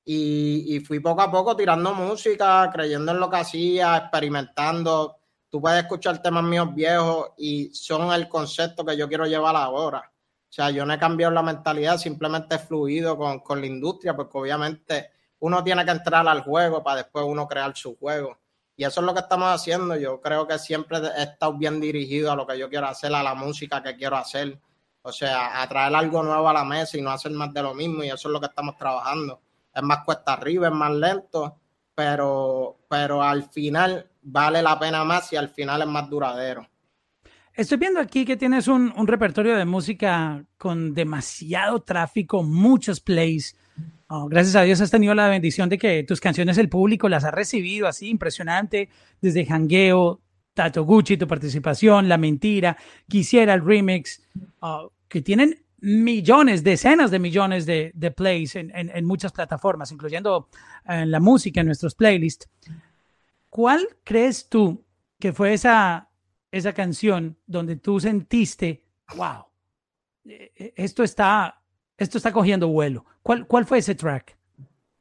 Y, 0.06 0.76
y, 0.76 0.80
fui 0.80 1.00
poco 1.00 1.22
a 1.22 1.32
poco 1.32 1.56
tirando 1.56 1.94
música, 1.94 2.70
creyendo 2.72 3.12
en 3.12 3.20
lo 3.20 3.30
que 3.30 3.38
hacía, 3.38 3.98
experimentando. 3.98 5.17
Tú 5.50 5.62
puedes 5.62 5.82
escuchar 5.82 6.22
temas 6.22 6.44
míos 6.44 6.74
viejos 6.74 7.32
y 7.38 7.74
son 7.74 8.12
el 8.12 8.28
concepto 8.28 8.86
que 8.86 8.98
yo 8.98 9.08
quiero 9.08 9.26
llevar 9.26 9.56
ahora. 9.56 10.12
O 10.50 10.52
sea, 10.52 10.72
yo 10.72 10.86
no 10.86 10.94
he 10.94 11.00
cambiado 11.00 11.34
la 11.34 11.44
mentalidad, 11.44 11.98
simplemente 11.98 12.56
he 12.56 12.60
fluido 12.60 13.18
con, 13.18 13.40
con 13.40 13.60
la 13.62 13.68
industria, 13.68 14.16
porque 14.16 14.38
obviamente 14.38 15.12
uno 15.40 15.64
tiene 15.64 15.86
que 15.86 15.92
entrar 15.92 16.28
al 16.28 16.42
juego 16.42 16.84
para 16.84 16.98
después 16.98 17.26
uno 17.28 17.48
crear 17.48 17.76
su 17.76 17.98
juego. 17.98 18.38
Y 18.76 18.86
eso 18.86 19.02
es 19.02 19.06
lo 19.06 19.14
que 19.14 19.22
estamos 19.22 19.50
haciendo. 19.50 19.96
Yo 19.96 20.22
creo 20.22 20.48
que 20.48 20.60
siempre 20.60 21.00
he 21.00 21.24
estado 21.24 21.54
bien 21.54 21.82
dirigido 21.82 22.32
a 22.32 22.36
lo 22.36 22.46
que 22.46 22.60
yo 22.60 22.70
quiero 22.70 22.88
hacer, 22.88 23.14
a 23.14 23.24
la 23.24 23.34
música 23.34 23.82
que 23.82 23.96
quiero 23.96 24.18
hacer. 24.18 24.60
O 25.02 25.12
sea, 25.12 25.62
a 25.62 25.68
traer 25.68 25.96
algo 25.96 26.22
nuevo 26.22 26.48
a 26.48 26.54
la 26.54 26.64
mesa 26.64 26.98
y 26.98 27.02
no 27.02 27.10
hacer 27.10 27.32
más 27.32 27.52
de 27.54 27.64
lo 27.64 27.74
mismo. 27.74 28.04
Y 28.04 28.10
eso 28.10 28.28
es 28.28 28.34
lo 28.34 28.40
que 28.40 28.46
estamos 28.46 28.78
trabajando. 28.78 29.42
Es 29.74 29.82
más 29.82 30.04
cuesta 30.06 30.34
arriba, 30.34 30.68
es 30.68 30.74
más 30.74 30.92
lento, 30.92 31.56
pero, 31.96 32.78
pero 32.88 33.24
al 33.24 33.50
final 33.50 34.08
vale 34.28 34.62
la 34.62 34.78
pena 34.78 35.04
más 35.04 35.32
y 35.32 35.38
al 35.38 35.50
final 35.50 35.82
es 35.82 35.88
más 35.88 36.10
duradero. 36.10 36.68
Estoy 37.54 37.78
viendo 37.78 38.00
aquí 38.00 38.24
que 38.24 38.38
tienes 38.38 38.68
un, 38.68 38.92
repertorio 39.08 39.56
de 39.56 39.66
música 39.66 40.44
con 40.58 40.94
demasiado 40.94 41.82
tráfico, 41.82 42.44
muchos 42.44 43.00
plays. 43.00 43.58
Oh, 44.10 44.28
gracias 44.28 44.56
a 44.56 44.62
Dios 44.62 44.80
has 44.80 44.92
tenido 44.92 45.16
la 45.16 45.28
bendición 45.28 45.68
de 45.68 45.78
que 45.78 46.04
tus 46.04 46.20
canciones 46.20 46.58
el 46.58 46.70
público 46.70 47.10
las 47.10 47.24
ha 47.24 47.32
recibido 47.32 47.88
así 47.88 48.10
impresionante, 48.10 48.90
desde 49.22 49.46
Hangueo, 49.46 50.22
Tato 50.54 50.84
Gucci, 50.84 51.18
tu 51.18 51.28
participación, 51.28 52.08
La 52.08 52.18
Mentira, 52.18 52.78
Quisiera 53.08 53.56
el 53.56 53.66
remix, 53.66 54.22
oh, 54.60 54.92
que 55.08 55.22
tienen 55.22 55.64
millones, 55.80 56.64
decenas 56.64 57.12
de 57.12 57.20
millones 57.20 57.66
de, 57.66 58.14
plays 58.16 58.56
en, 58.56 58.72
en, 58.74 59.06
muchas 59.06 59.32
plataformas, 59.32 59.92
incluyendo 59.92 60.50
en 60.86 61.12
la 61.12 61.20
música, 61.20 61.62
en 61.62 61.68
nuestros 61.68 61.96
playlists. 61.96 62.48
¿Cuál 63.50 63.88
crees 64.04 64.50
tú 64.50 64.86
que 65.20 65.34
fue 65.34 65.54
esa, 65.54 66.10
esa 66.52 66.74
canción 66.74 67.38
donde 67.46 67.76
tú 67.76 68.00
sentiste, 68.00 68.86
wow, 69.16 69.46
eh, 70.26 70.52
eh, 70.56 70.74
esto 70.76 71.04
está 71.04 71.62
esto 71.98 72.18
está 72.20 72.32
cogiendo 72.32 72.68
vuelo. 72.68 73.06
¿Cuál, 73.24 73.48
cuál 73.48 73.66
fue 73.66 73.80
ese 73.80 73.96
track? 73.96 74.38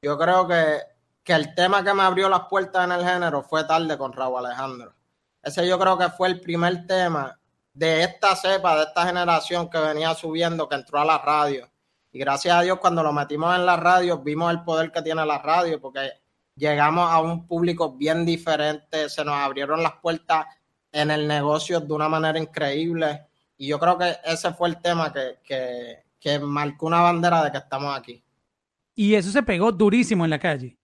Yo 0.00 0.18
creo 0.18 0.48
que, 0.48 0.78
que 1.22 1.34
el 1.34 1.54
tema 1.54 1.84
que 1.84 1.92
me 1.92 2.02
abrió 2.02 2.28
las 2.28 2.48
puertas 2.48 2.84
en 2.84 2.92
el 2.92 3.04
género 3.04 3.42
fue 3.42 3.64
Tarde 3.64 3.98
con 3.98 4.12
Raúl 4.12 4.44
Alejandro. 4.44 4.94
Ese 5.42 5.66
yo 5.68 5.78
creo 5.78 5.98
que 5.98 6.08
fue 6.08 6.28
el 6.28 6.40
primer 6.40 6.86
tema 6.86 7.38
de 7.74 8.02
esta 8.02 8.34
cepa, 8.34 8.76
de 8.76 8.84
esta 8.84 9.06
generación 9.06 9.68
que 9.68 9.78
venía 9.78 10.14
subiendo, 10.14 10.68
que 10.68 10.76
entró 10.76 10.98
a 10.98 11.04
la 11.04 11.18
radio. 11.18 11.68
Y 12.10 12.18
gracias 12.18 12.56
a 12.56 12.62
Dios, 12.62 12.78
cuando 12.78 13.02
lo 13.02 13.12
metimos 13.12 13.54
en 13.54 13.66
la 13.66 13.76
radio, 13.76 14.18
vimos 14.18 14.50
el 14.50 14.64
poder 14.64 14.90
que 14.90 15.02
tiene 15.02 15.24
la 15.26 15.38
radio, 15.38 15.78
porque 15.78 16.10
llegamos 16.56 17.10
a 17.10 17.20
un 17.20 17.46
público 17.46 17.92
bien 17.92 18.24
diferente, 18.24 19.08
se 19.08 19.24
nos 19.24 19.34
abrieron 19.34 19.82
las 19.82 19.94
puertas 20.00 20.46
en 20.90 21.10
el 21.10 21.28
negocio 21.28 21.80
de 21.80 21.92
una 21.92 22.08
manera 22.08 22.38
increíble. 22.38 23.26
Y 23.58 23.68
yo 23.68 23.78
creo 23.78 23.96
que 23.98 24.16
ese 24.24 24.52
fue 24.54 24.70
el 24.70 24.80
tema 24.80 25.12
que, 25.12 25.38
que, 25.44 26.04
que 26.18 26.38
marcó 26.38 26.86
una 26.86 27.02
bandera 27.02 27.44
de 27.44 27.52
que 27.52 27.58
estamos 27.58 27.96
aquí. 27.96 28.22
Y 28.94 29.14
eso 29.14 29.30
se 29.30 29.42
pegó 29.42 29.70
durísimo 29.70 30.24
en 30.24 30.30
la 30.30 30.38
calle. 30.38 30.76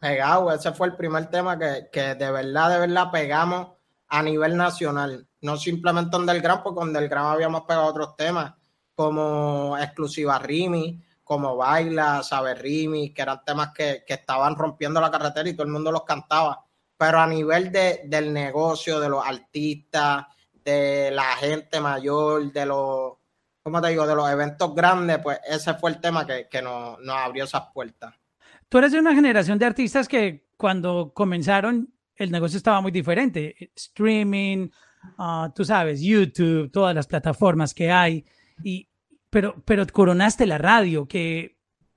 Pegado, 0.00 0.52
ese 0.52 0.72
fue 0.72 0.88
el 0.88 0.96
primer 0.96 1.30
tema 1.30 1.58
que, 1.58 1.88
que, 1.92 2.14
de 2.14 2.30
verdad, 2.30 2.70
de 2.70 2.78
verdad 2.80 3.10
pegamos 3.10 3.68
a 4.08 4.22
nivel 4.22 4.56
nacional. 4.56 5.28
No 5.40 5.56
simplemente 5.56 6.16
Underground, 6.16 6.62
porque 6.62 6.80
Underground 6.80 7.34
habíamos 7.34 7.62
pegado 7.62 7.86
otros 7.86 8.16
temas 8.16 8.54
como 8.94 9.76
Exclusiva 9.78 10.38
Rimi, 10.38 11.00
como 11.26 11.56
Baila, 11.56 12.22
Saber 12.22 12.62
Rimi, 12.62 13.12
que 13.12 13.22
eran 13.22 13.42
temas 13.44 13.72
que, 13.74 14.04
que, 14.06 14.14
estaban 14.14 14.54
rompiendo 14.54 15.00
la 15.00 15.10
carretera 15.10 15.48
y 15.48 15.54
todo 15.54 15.66
el 15.66 15.72
mundo 15.72 15.90
los 15.90 16.04
cantaba. 16.04 16.64
Pero 16.96 17.18
a 17.18 17.26
nivel 17.26 17.72
de, 17.72 18.02
del 18.04 18.32
negocio, 18.32 19.00
de 19.00 19.08
los 19.08 19.26
artistas, 19.26 20.24
de 20.64 21.10
la 21.10 21.34
gente 21.34 21.80
mayor, 21.80 22.52
de 22.52 22.64
los, 22.64 23.14
¿cómo 23.60 23.82
te 23.82 23.88
digo? 23.88 24.06
De 24.06 24.14
los 24.14 24.30
eventos 24.30 24.72
grandes, 24.72 25.18
pues 25.18 25.40
ese 25.48 25.74
fue 25.74 25.90
el 25.90 26.00
tema 26.00 26.24
que, 26.24 26.46
que 26.48 26.62
nos, 26.62 27.00
nos 27.00 27.16
abrió 27.16 27.42
esas 27.42 27.72
puertas. 27.74 28.14
Tú 28.68 28.78
eres 28.78 28.92
de 28.92 29.00
una 29.00 29.12
generación 29.12 29.58
de 29.58 29.66
artistas 29.66 30.06
que 30.06 30.46
cuando 30.56 31.12
comenzaron 31.12 31.92
el 32.14 32.30
negocio 32.30 32.56
estaba 32.56 32.80
muy 32.80 32.92
diferente. 32.92 33.72
Streaming, 33.74 34.68
uh, 35.18 35.50
tú 35.52 35.64
sabes, 35.64 36.00
YouTube, 36.00 36.70
todas 36.70 36.94
las 36.94 37.08
plataformas 37.08 37.74
que 37.74 37.90
hay. 37.90 38.24
Y, 38.62 38.88
pero, 39.30 39.62
pero 39.64 39.86
coronaste 39.86 40.46
la 40.46 40.58
radio, 40.58 41.06
que 41.06 41.56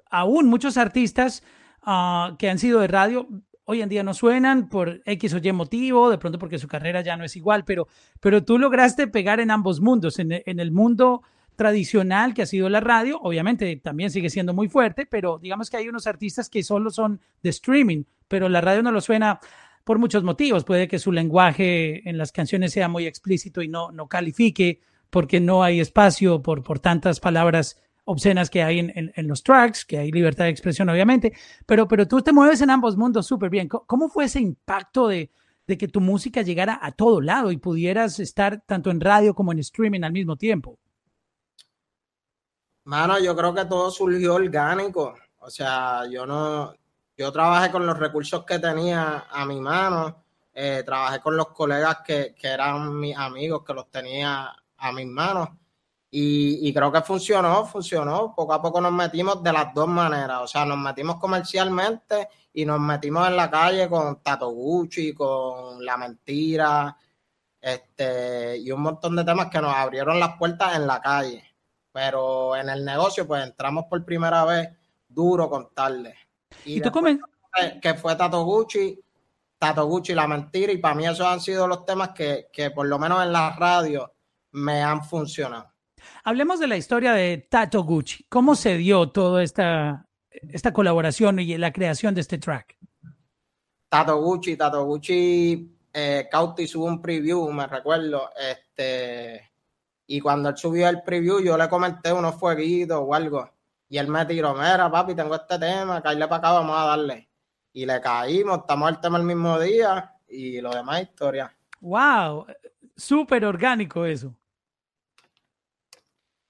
aún 0.10 0.48
muchos 0.48 0.78
artistas 0.78 1.44
uh, 1.86 2.36
que 2.38 2.50
han 2.50 2.60
sido 2.60 2.80
de 2.80 2.88
radio 2.88 3.28
hoy 3.66 3.84
en 3.84 3.90
día 3.90 4.02
no 4.02 4.16
suenan 4.16 4.68
por 4.68 5.04
X 5.06 5.34
o 5.36 5.38
Y 5.38 5.52
motivo, 5.52 6.10
de 6.10 6.18
pronto 6.18 6.40
porque 6.40 6.58
su 6.58 6.68
carrera 6.68 7.02
ya 7.02 7.16
no 7.16 7.24
es 7.24 7.36
igual, 7.36 7.66
pero, 7.66 7.88
pero 8.20 8.44
tú 8.44 8.58
lograste 8.58 9.06
pegar 9.06 9.40
en 9.40 9.52
ambos 9.52 9.80
mundos, 9.80 10.18
en, 10.18 10.42
en 10.44 10.60
el 10.60 10.72
mundo 10.72 11.22
tradicional 11.56 12.34
que 12.34 12.42
ha 12.42 12.46
sido 12.48 12.68
la 12.70 12.80
radio, 12.80 13.20
obviamente 13.22 13.76
también 13.76 14.10
sigue 14.10 14.30
siendo 14.30 14.54
muy 14.54 14.70
fuerte, 14.70 15.06
pero 15.06 15.38
digamos 15.38 15.70
que 15.70 15.78
hay 15.78 15.88
unos 15.88 16.08
artistas 16.08 16.50
que 16.50 16.64
solo 16.64 16.90
son 16.90 17.22
de 17.44 17.50
streaming, 17.50 18.06
pero 18.28 18.50
la 18.50 18.62
radio 18.62 18.82
no 18.82 18.92
lo 18.92 19.02
suena 19.02 19.40
por 19.84 20.00
muchos 20.00 20.24
motivos. 20.24 20.64
Puede 20.64 20.88
que 20.88 21.00
su 21.00 21.12
lenguaje 21.12 22.08
en 22.10 22.18
las 22.18 22.32
canciones 22.32 22.72
sea 22.72 22.88
muy 22.88 23.06
explícito 23.06 23.62
y 23.62 23.68
no, 23.68 23.92
no 23.92 24.08
califique 24.08 24.82
porque 25.10 25.40
no 25.40 25.64
hay 25.64 25.80
espacio 25.80 26.42
por, 26.42 26.64
por 26.64 26.80
tantas 26.80 27.20
palabras 27.20 27.82
obscenas 28.06 28.50
que 28.50 28.64
hay 28.64 28.80
en, 28.80 29.12
en, 29.16 29.28
los 29.28 29.44
tracks, 29.44 29.86
que 29.86 30.00
hay 30.00 30.12
libertad 30.12 30.46
de 30.46 30.50
expresión, 30.50 30.90
obviamente, 30.90 31.34
pero, 31.66 31.88
pero 31.88 32.08
tú 32.08 32.22
te 32.22 32.34
mueves 32.34 32.62
en 32.62 32.72
ambos 32.72 32.98
mundos 32.98 33.28
súper 33.28 33.52
bien. 33.52 33.68
¿Cómo 33.68 34.10
fue 34.10 34.26
ese 34.26 34.40
impacto 34.40 35.08
de, 35.08 35.30
de 35.68 35.78
que 35.78 35.88
tu 35.88 36.02
música 36.02 36.42
llegara 36.42 36.80
a 36.82 36.92
todo 36.92 37.22
lado 37.22 37.52
y 37.52 37.58
pudieras 37.58 38.20
estar 38.20 38.64
tanto 38.66 38.90
en 38.90 39.00
radio 39.00 39.36
como 39.36 39.52
en 39.52 39.60
streaming 39.60 40.02
al 40.02 40.12
mismo 40.12 40.36
tiempo? 40.36 40.80
Mano, 42.86 43.20
yo 43.20 43.36
creo 43.36 43.54
que 43.54 43.66
todo 43.66 43.92
surgió 43.92 44.34
orgánico. 44.34 45.14
O 45.38 45.50
sea, 45.52 46.08
yo 46.10 46.26
no, 46.26 46.74
yo 47.16 47.32
trabajé 47.32 47.72
con 47.72 47.86
los 47.86 48.00
recursos 48.00 48.44
que 48.44 48.58
tenía 48.58 49.28
a 49.30 49.46
mi 49.46 49.62
mano, 49.62 50.24
eh, 50.52 50.82
trabajé 50.84 51.20
con 51.20 51.38
los 51.38 51.50
colegas 51.50 52.00
que, 52.04 52.34
que 52.34 52.48
eran 52.48 53.00
mis 53.00 53.16
amigos, 53.16 53.64
que 53.64 53.74
los 53.76 53.92
tenía 53.92 54.52
a 54.80 54.92
mis 54.92 55.08
manos 55.08 55.50
y, 56.12 56.68
y, 56.68 56.74
creo 56.74 56.92
que 56.92 57.02
funcionó, 57.02 57.66
funcionó. 57.66 58.34
Poco 58.36 58.54
a 58.54 58.62
poco 58.62 58.82
nos 58.82 58.92
metimos 58.92 59.44
de 59.44 59.54
las 59.54 59.74
dos 59.74 59.88
maneras. 59.88 60.40
O 60.42 60.48
sea, 60.48 60.66
nos 60.66 60.78
metimos 60.78 61.20
comercialmente 61.20 62.30
y 62.54 62.66
nos 62.66 62.80
metimos 62.80 63.28
en 63.28 63.36
la 63.36 63.50
calle 63.50 63.88
con 63.88 64.22
Tato 64.24 64.50
Gucci, 64.50 65.14
con 65.14 65.86
La 65.86 65.98
Mentira, 65.98 66.98
este, 67.62 68.58
y 68.58 68.72
un 68.72 68.82
montón 68.82 69.16
de 69.16 69.24
temas 69.24 69.50
que 69.52 69.62
nos 69.62 69.74
abrieron 69.76 70.20
las 70.20 70.36
puertas 70.38 70.76
en 70.76 70.88
la 70.88 71.00
calle. 71.00 71.44
Pero 71.92 72.56
en 72.56 72.70
el 72.70 72.84
negocio, 72.84 73.28
pues 73.28 73.44
entramos 73.44 73.86
por 73.86 74.04
primera 74.04 74.44
vez 74.46 74.70
duro 75.08 75.48
con 75.48 75.74
tarde. 75.76 76.16
Y, 76.66 76.78
¿Y 76.78 76.82
tú 76.82 76.92
comen? 76.92 77.22
Que 77.82 77.94
fue 77.94 78.16
Tato 78.16 78.44
Gucci, 78.44 79.00
Tato 79.60 79.86
Gucci, 79.86 80.16
La 80.16 80.28
Mentira, 80.28 80.72
y 80.72 80.78
para 80.78 80.96
mí 80.96 81.06
esos 81.06 81.28
han 81.28 81.40
sido 81.40 81.68
los 81.68 81.86
temas 81.86 82.10
que, 82.10 82.48
que 82.52 82.72
por 82.72 82.88
lo 82.88 82.98
menos 82.98 83.24
en 83.24 83.32
la 83.32 83.52
radio 83.52 84.12
me 84.52 84.82
han 84.82 85.04
funcionado. 85.04 85.72
Hablemos 86.24 86.60
de 86.60 86.68
la 86.68 86.78
historia 86.78 87.14
de 87.14 87.38
Tato 87.50 87.84
Gucci. 87.84 88.26
¿Cómo 88.30 88.56
se 88.56 88.78
dio 88.78 89.10
toda 89.10 89.44
esta, 89.44 90.08
esta 90.30 90.74
colaboración 90.74 91.40
y 91.40 91.58
la 91.58 91.72
creación 91.72 92.16
de 92.16 92.22
este 92.22 92.38
track? 92.38 92.78
Tato 93.90 94.22
Gucci, 94.22 94.56
Tato 94.56 94.86
Gucci, 94.86 95.76
eh, 95.92 96.28
Cauti 96.30 96.68
subió 96.68 96.88
un 96.88 97.02
preview, 97.02 97.52
me 97.52 97.66
recuerdo, 97.66 98.30
este, 98.40 99.52
y 100.06 100.20
cuando 100.20 100.50
él 100.50 100.58
subió 100.58 100.88
el 100.88 101.02
preview 101.02 101.40
yo 101.42 101.58
le 101.58 101.68
comenté 101.68 102.14
unos 102.14 102.36
fueguitos 102.36 103.00
o 103.02 103.14
algo, 103.16 103.50
y 103.90 103.98
él 103.98 104.08
me 104.08 104.24
tiró, 104.28 104.54
mira 104.54 104.92
papi, 104.92 105.16
tengo 105.16 105.34
este 105.34 105.58
tema, 105.58 106.02
caíle 106.02 106.28
para 106.28 106.38
acá, 106.38 106.52
vamos 106.52 106.78
a 106.78 106.86
darle. 106.86 107.30
Y 107.74 107.86
le 107.86 108.00
caímos, 108.00 108.60
estamos 108.60 108.90
el 108.90 109.00
tema 109.00 109.18
el 109.18 109.24
mismo 109.24 109.60
día, 109.60 110.16
y 110.28 110.62
lo 110.62 110.70
demás 110.70 111.02
historia. 111.02 111.56
¡Wow! 111.82 112.46
Súper 112.96 113.46
orgánico 113.46 114.06
eso. 114.06 114.36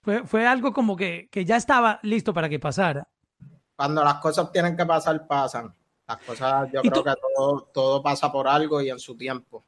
Fue, 0.01 0.25
fue 0.25 0.47
algo 0.47 0.73
como 0.73 0.95
que, 0.95 1.27
que, 1.31 1.45
ya 1.45 1.57
estaba 1.57 1.99
listo 2.03 2.33
para 2.33 2.49
que 2.49 2.59
pasara. 2.59 3.07
Cuando 3.75 4.03
las 4.03 4.15
cosas 4.15 4.51
tienen 4.51 4.75
que 4.75 4.85
pasar, 4.85 5.27
pasan. 5.27 5.73
Las 6.07 6.17
cosas, 6.17 6.71
yo 6.71 6.81
creo 6.81 6.93
tú, 6.93 7.03
que 7.03 7.13
todo, 7.35 7.69
todo 7.73 8.03
pasa 8.03 8.31
por 8.31 8.47
algo 8.47 8.81
y 8.81 8.89
en 8.89 8.99
su 8.99 9.15
tiempo. 9.15 9.63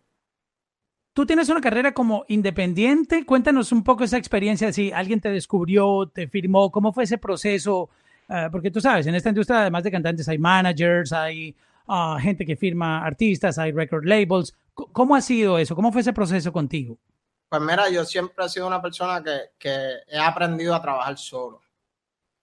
Tú 1.14 1.26
tienes 1.26 1.50
una 1.50 1.60
carrera 1.60 1.94
como 1.94 2.24
independiente. 2.30 3.26
Cuéntanos 3.26 3.72
un 3.72 3.84
poco 3.84 4.06
esa 4.06 4.18
experiencia. 4.18 4.72
Si 4.72 4.92
alguien 4.92 5.20
te 5.20 5.30
descubrió, 5.30 6.10
te 6.14 6.28
firmó, 6.28 6.72
¿cómo 6.72 6.94
fue 6.94 7.04
ese 7.04 7.18
proceso? 7.18 7.90
Uh, 8.30 8.50
porque 8.50 8.72
tú 8.72 8.80
sabes, 8.80 9.06
en 9.08 9.16
esta 9.16 9.30
industria, 9.30 9.62
además 9.62 9.84
de 9.84 9.92
cantantes, 9.92 10.30
hay 10.30 10.38
managers, 10.38 11.12
hay 11.12 11.54
uh, 11.88 12.18
gente 12.18 12.46
que 12.46 12.56
firma 12.56 13.04
artistas, 13.04 13.58
hay 13.60 13.74
record 13.74 14.06
labels. 14.06 14.56
¿Cómo 14.74 15.16
ha 15.16 15.22
sido 15.22 15.60
eso? 15.60 15.76
¿Cómo 15.76 15.92
fue 15.92 16.00
ese 16.00 16.14
proceso 16.14 16.54
contigo? 16.54 16.98
Pues 17.52 17.62
mira, 17.64 17.90
yo 17.90 18.06
siempre 18.06 18.46
he 18.46 18.50
sido 18.50 18.66
una 18.66 18.82
persona 18.82 19.22
que, 19.22 19.52
que 19.60 20.04
he 20.08 20.18
aprendido 20.18 20.74
a 20.74 20.82
trabajar 20.82 21.18
solo. 21.18 21.62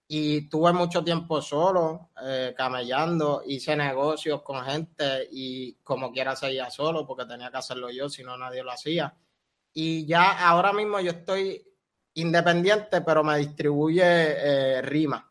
Y 0.07 0.47
tuve 0.47 0.71
mucho 0.71 1.03
tiempo 1.03 1.41
solo, 1.41 2.11
eh, 2.21 2.53
camellando, 2.55 3.41
hice 3.43 3.75
negocios 3.75 4.43
con 4.43 4.63
gente 4.63 5.27
y 5.31 5.73
como 5.83 6.11
quiera 6.11 6.35
seguía 6.35 6.69
solo 6.69 7.07
porque 7.07 7.25
tenía 7.25 7.49
que 7.49 7.57
hacerlo 7.57 7.89
yo, 7.89 8.07
si 8.07 8.23
no 8.23 8.37
nadie 8.37 8.61
lo 8.61 8.71
hacía. 8.71 9.11
Y 9.73 10.05
ya 10.05 10.47
ahora 10.47 10.73
mismo 10.73 10.99
yo 10.99 11.09
estoy 11.09 11.59
independiente, 12.13 13.01
pero 13.01 13.23
me 13.23 13.39
distribuye 13.39 14.03
eh, 14.03 14.81
rima. 14.83 15.27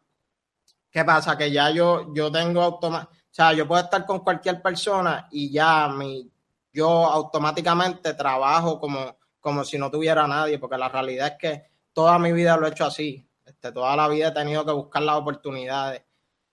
¿Qué 0.91 1.05
pasa? 1.05 1.39
Que 1.39 1.53
ya 1.53 1.71
yo, 1.71 2.13
yo 2.13 2.33
tengo 2.33 2.63
automático, 2.63 3.13
o 3.13 3.17
sea, 3.31 3.53
yo 3.53 3.69
puedo 3.69 3.85
estar 3.85 4.05
con 4.05 4.25
cualquier 4.25 4.61
persona 4.61 5.29
y 5.31 5.53
ya 5.53 5.87
mi, 5.87 6.29
yo 6.73 6.89
automáticamente 6.89 8.15
trabajo 8.15 8.81
como, 8.81 9.19
como 9.41 9.65
si 9.65 9.79
no 9.79 9.91
tuviera 9.91 10.27
nadie, 10.27 10.59
porque 10.59 10.79
la 10.79 10.89
realidad 10.89 11.29
es 11.29 11.39
que 11.39 11.63
toda 11.93 12.19
mi 12.19 12.33
vida 12.33 12.57
lo 12.57 12.67
he 12.67 12.71
hecho 12.71 12.85
así. 12.85 13.29
Este, 13.45 13.73
toda 13.73 13.97
la 13.97 14.09
vida 14.09 14.29
he 14.29 14.33
tenido 14.33 14.65
que 14.65 14.73
buscar 14.73 15.03
las 15.03 15.17
oportunidades. 15.17 16.03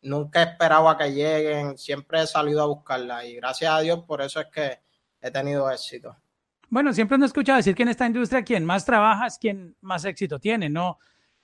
Nunca 0.02 0.42
he 0.42 0.46
esperado 0.46 0.88
a 0.90 0.98
que 0.98 1.12
lleguen, 1.12 1.78
siempre 1.78 2.22
he 2.22 2.28
salido 2.28 2.62
a 2.62 2.68
buscarlas 2.68 3.26
y 3.26 3.36
gracias 3.36 3.72
a 3.72 3.80
Dios 3.80 4.04
por 4.08 4.22
eso 4.22 4.40
es 4.40 4.48
que 4.48 4.80
he 5.22 5.32
tenido 5.32 5.70
éxito. 5.70 6.16
Bueno, 6.70 6.94
siempre 6.94 7.18
he 7.18 7.26
escuchado 7.26 7.58
decir 7.58 7.76
que 7.76 7.84
en 7.84 7.90
esta 7.90 8.06
industria 8.06 8.44
quien 8.44 8.66
más 8.66 8.86
trabaja 8.86 9.28
es 9.28 9.38
quien 9.38 9.76
más 9.82 10.06
éxito 10.06 10.40
tiene, 10.40 10.70
no, 10.70 11.00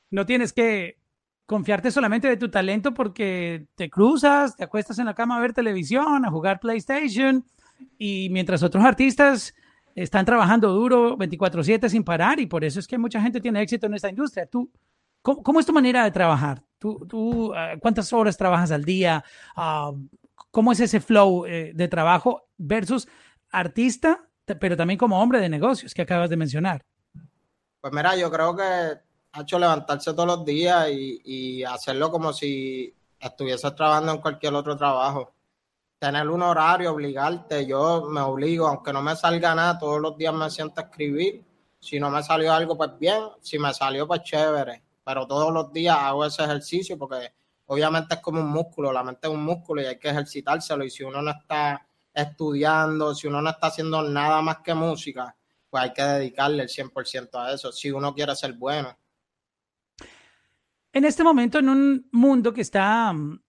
no 0.10 0.26
tienes 0.26 0.54
que 0.54 1.00
confiarte 1.46 1.92
solamente 1.92 2.28
de 2.28 2.38
tu 2.38 2.50
talento 2.50 2.94
porque 2.94 3.68
te 3.76 3.90
cruzas, 3.90 4.56
te 4.56 4.64
acuestas 4.64 5.00
en 5.00 5.06
la 5.06 5.16
cama 5.16 5.38
a 5.38 5.42
ver 5.42 5.54
televisión, 5.54 6.24
a 6.24 6.30
jugar 6.32 6.60
PlayStation 6.60 7.46
y 7.98 8.30
mientras 8.30 8.64
otros 8.64 8.84
artistas 8.84 9.54
están 9.96 10.26
trabajando 10.26 10.72
duro 10.72 11.18
24/7 11.18 11.90
sin 11.90 12.04
parar 12.04 12.40
y 12.40 12.46
por 12.46 12.64
eso 12.64 12.80
es 12.80 12.88
que 12.88 12.98
mucha 12.98 13.22
gente 13.22 13.42
tiene 13.42 13.62
éxito 13.62 13.88
en 13.88 13.94
esta 13.94 14.10
industria. 14.10 14.46
¿Tú, 14.46 14.72
cómo, 15.22 15.60
es 15.60 15.66
tu 15.66 15.74
manera 15.74 16.04
de 16.04 16.12
trabajar? 16.12 16.64
¿Tú, 16.78 17.06
tú 17.08 17.54
ah, 17.54 17.74
cuántas 17.80 18.12
horas 18.14 18.38
trabajas 18.38 18.72
al 18.72 18.84
día? 18.84 19.24
Ah, 19.56 19.92
¿Cómo 20.52 20.72
es 20.72 20.80
ese 20.80 21.00
flow 21.00 21.46
eh, 21.46 21.72
de 21.74 21.88
trabajo 21.88 22.50
versus 22.58 23.08
artista 23.52 24.28
pero 24.60 24.78
también 24.78 24.98
como 24.98 25.22
hombre 25.22 25.40
de 25.40 25.50
negocios 25.50 25.94
que 25.94 26.02
acabas 26.02 26.30
de 26.30 26.38
mencionar. 26.38 26.84
Pues 27.80 27.94
mira, 27.94 28.16
yo 28.16 28.32
creo 28.32 28.56
que 28.56 28.64
ha 28.64 29.42
hecho 29.42 29.60
levantarse 29.60 30.14
todos 30.14 30.28
los 30.28 30.46
días 30.46 30.90
y, 30.92 31.64
hacerlo 31.64 32.12
como 32.12 32.34
si 32.34 32.94
estuvieses 33.20 33.76
trabajando 33.76 34.14
en 34.14 34.22
cualquier 34.22 34.54
otro 34.54 34.76
trabajo. 34.76 35.34
Tener 36.02 36.28
un 36.28 36.42
horario, 36.42 36.94
obligarte, 36.94 37.68
yo 37.68 38.08
me 38.10 38.22
obligo, 38.22 38.66
aunque 38.66 38.92
no 38.92 39.04
me 39.04 39.16
salga 39.16 39.54
nada, 39.54 39.78
todos 39.78 40.02
los 40.02 40.18
días 40.18 40.34
me 40.34 40.50
siento 40.50 40.82
a 40.82 40.86
escribir. 40.86 41.46
Si 41.80 42.00
no 42.00 42.10
me 42.10 42.24
salió 42.24 42.52
algo, 42.52 42.76
pues 42.76 42.90
bien, 42.98 43.22
si 43.40 43.60
me 43.60 43.72
salió, 43.72 44.08
pues 44.08 44.24
chévere. 44.24 44.82
Pero 45.06 45.28
todos 45.28 45.54
los 45.54 45.72
días 45.72 45.96
hago 45.96 46.26
ese 46.26 46.44
ejercicio 46.44 46.98
porque 46.98 47.32
obviamente 47.68 48.16
es 48.16 48.20
como 48.20 48.42
un 48.42 48.50
músculo, 48.50 48.92
la 48.92 49.04
mente 49.04 49.28
es 49.28 49.32
un 49.32 49.44
músculo 49.44 49.84
y 49.84 49.86
hay 49.86 50.00
que 50.00 50.10
ejercitárselo. 50.10 50.84
Y 50.84 50.90
si 50.90 51.04
uno 51.04 51.22
no 51.22 51.30
está 51.30 51.86
estudiando, 52.12 53.14
si 53.14 53.28
uno 53.28 53.40
no 53.40 53.52
está 53.52 53.68
haciendo 53.68 54.02
nada 54.02 54.42
más 54.42 54.58
que 54.64 54.74
música, 54.74 55.36
pues 55.70 55.84
hay 55.84 55.94
que 55.94 56.02
dedicarle 56.02 56.64
el 56.64 56.70
100% 56.70 57.30
a 57.36 57.54
eso, 57.54 57.72
si 57.72 57.92
uno 57.92 58.16
quiere 58.16 58.36
ser 58.36 58.54
bueno. 58.54 58.98
En 60.92 61.06
este 61.06 61.24
momento, 61.24 61.60
en 61.60 61.70
un 61.70 62.10
mundo 62.12 62.52
que 62.52 62.62
está 62.62 63.14
mm, 63.14 63.40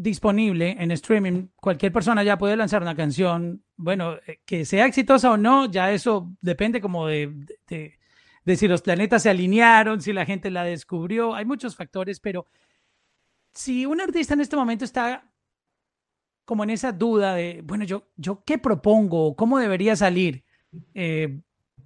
disponible 0.00 0.76
en 0.78 0.90
streaming, 0.92 1.48
cualquier 1.56 1.92
persona 1.92 2.22
ya 2.22 2.38
puede 2.38 2.56
lanzar 2.56 2.80
una 2.80 2.96
canción, 2.96 3.62
bueno, 3.76 4.14
eh, 4.26 4.40
que 4.46 4.64
sea 4.64 4.86
exitosa 4.86 5.30
o 5.30 5.36
no, 5.36 5.70
ya 5.70 5.92
eso 5.92 6.32
depende 6.40 6.80
como 6.80 7.06
de, 7.06 7.34
de, 7.68 8.56
si 8.56 8.66
los 8.66 8.80
planetas 8.80 9.22
se 9.22 9.30
alinearon, 9.30 10.00
si 10.00 10.12
la 10.14 10.24
gente 10.24 10.50
la 10.50 10.64
descubrió, 10.64 11.34
hay 11.34 11.44
muchos 11.44 11.76
factores, 11.76 12.18
pero 12.18 12.46
si 13.52 13.84
un 13.84 14.00
artista 14.00 14.32
en 14.34 14.40
este 14.40 14.56
momento 14.56 14.86
está 14.86 15.30
como 16.46 16.64
en 16.64 16.70
esa 16.70 16.92
duda 16.92 17.34
de, 17.34 17.60
bueno, 17.62 17.84
yo, 17.84 18.08
yo 18.16 18.42
qué 18.44 18.56
propongo, 18.56 19.36
cómo 19.36 19.58
debería 19.58 19.96
salir. 19.96 20.44
Eh, 20.94 21.40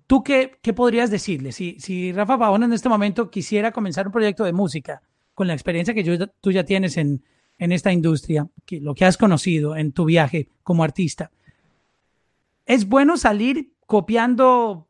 ¿Tú 0.07 0.23
qué, 0.23 0.59
qué, 0.63 0.73
podrías 0.73 1.11
decirle? 1.11 1.53
Si, 1.53 1.79
si 1.81 2.13
Rafa 2.13 2.39
Pavón 2.39 2.63
en 2.63 2.73
este 2.73 2.89
momento 2.89 3.31
quisiera 3.31 3.73
comenzar 3.73 4.07
un 4.07 4.13
proyecto 4.13 4.45
de 4.45 4.53
música, 4.53 5.03
con 5.35 5.49
la 5.49 5.55
experiencia 5.55 5.95
que 5.95 6.29
tú 6.41 6.53
ya 6.53 6.65
tienes 6.65 6.97
en, 6.97 7.25
en 7.59 7.73
esta 7.73 7.93
industria, 7.93 8.49
lo 8.71 8.95
que 8.95 9.05
has 9.05 9.17
conocido 9.17 9.77
en 9.77 9.93
tu 9.93 10.05
viaje 10.05 10.49
como 10.63 10.85
artista, 10.85 11.31
¿es 12.67 12.89
bueno 12.89 13.17
salir 13.17 13.73
copiando 13.87 14.89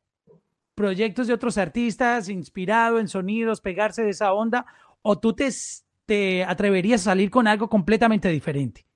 proyectos 0.74 1.26
de 1.26 1.34
otros 1.34 1.58
artistas, 1.58 2.28
inspirado 2.28 2.98
en 2.98 3.08
sonidos, 3.08 3.60
pegarse 3.60 4.02
de 4.02 4.10
esa 4.10 4.32
onda, 4.32 4.66
o 5.02 5.18
tú 5.18 5.32
te, 5.34 5.48
te 6.06 6.44
atreverías 6.44 7.02
a 7.02 7.04
salir 7.04 7.30
con 7.30 7.46
algo 7.46 7.68
completamente 7.68 8.28
diferente? 8.28 8.86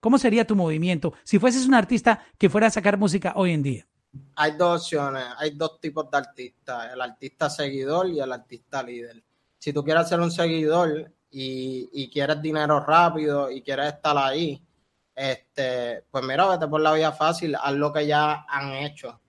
¿Cómo 0.00 0.18
sería 0.18 0.46
tu 0.46 0.54
movimiento 0.54 1.12
si 1.24 1.38
fueses 1.38 1.66
un 1.66 1.74
artista 1.74 2.24
que 2.38 2.48
fuera 2.48 2.68
a 2.68 2.70
sacar 2.70 2.98
música 2.98 3.32
hoy 3.36 3.52
en 3.52 3.62
día? 3.62 3.86
Hay 4.36 4.52
dos 4.52 4.82
opciones, 4.82 5.24
hay 5.36 5.50
dos 5.50 5.80
tipos 5.80 6.10
de 6.10 6.16
artistas, 6.16 6.92
el 6.92 7.00
artista 7.00 7.50
seguidor 7.50 8.08
y 8.08 8.20
el 8.20 8.32
artista 8.32 8.82
líder. 8.82 9.22
Si 9.58 9.72
tú 9.72 9.84
quieres 9.84 10.08
ser 10.08 10.20
un 10.20 10.30
seguidor 10.30 11.12
y, 11.30 12.10
quieres 12.10 12.40
dinero 12.40 12.80
rápido 12.80 13.50
y 13.50 13.62
quieres 13.62 13.94
estar 13.94 14.16
ahí, 14.16 14.62
este, 15.14 16.04
pues 16.10 16.24
mira, 16.24 16.46
vete 16.46 16.68
por 16.68 16.80
la 16.80 16.92
vía 16.92 17.12
fácil, 17.12 17.56
haz 17.56 17.74
lo 17.74 17.92
que 17.92 18.06
ya 18.06 18.46
han 18.48 18.72
hecho. 18.72 19.20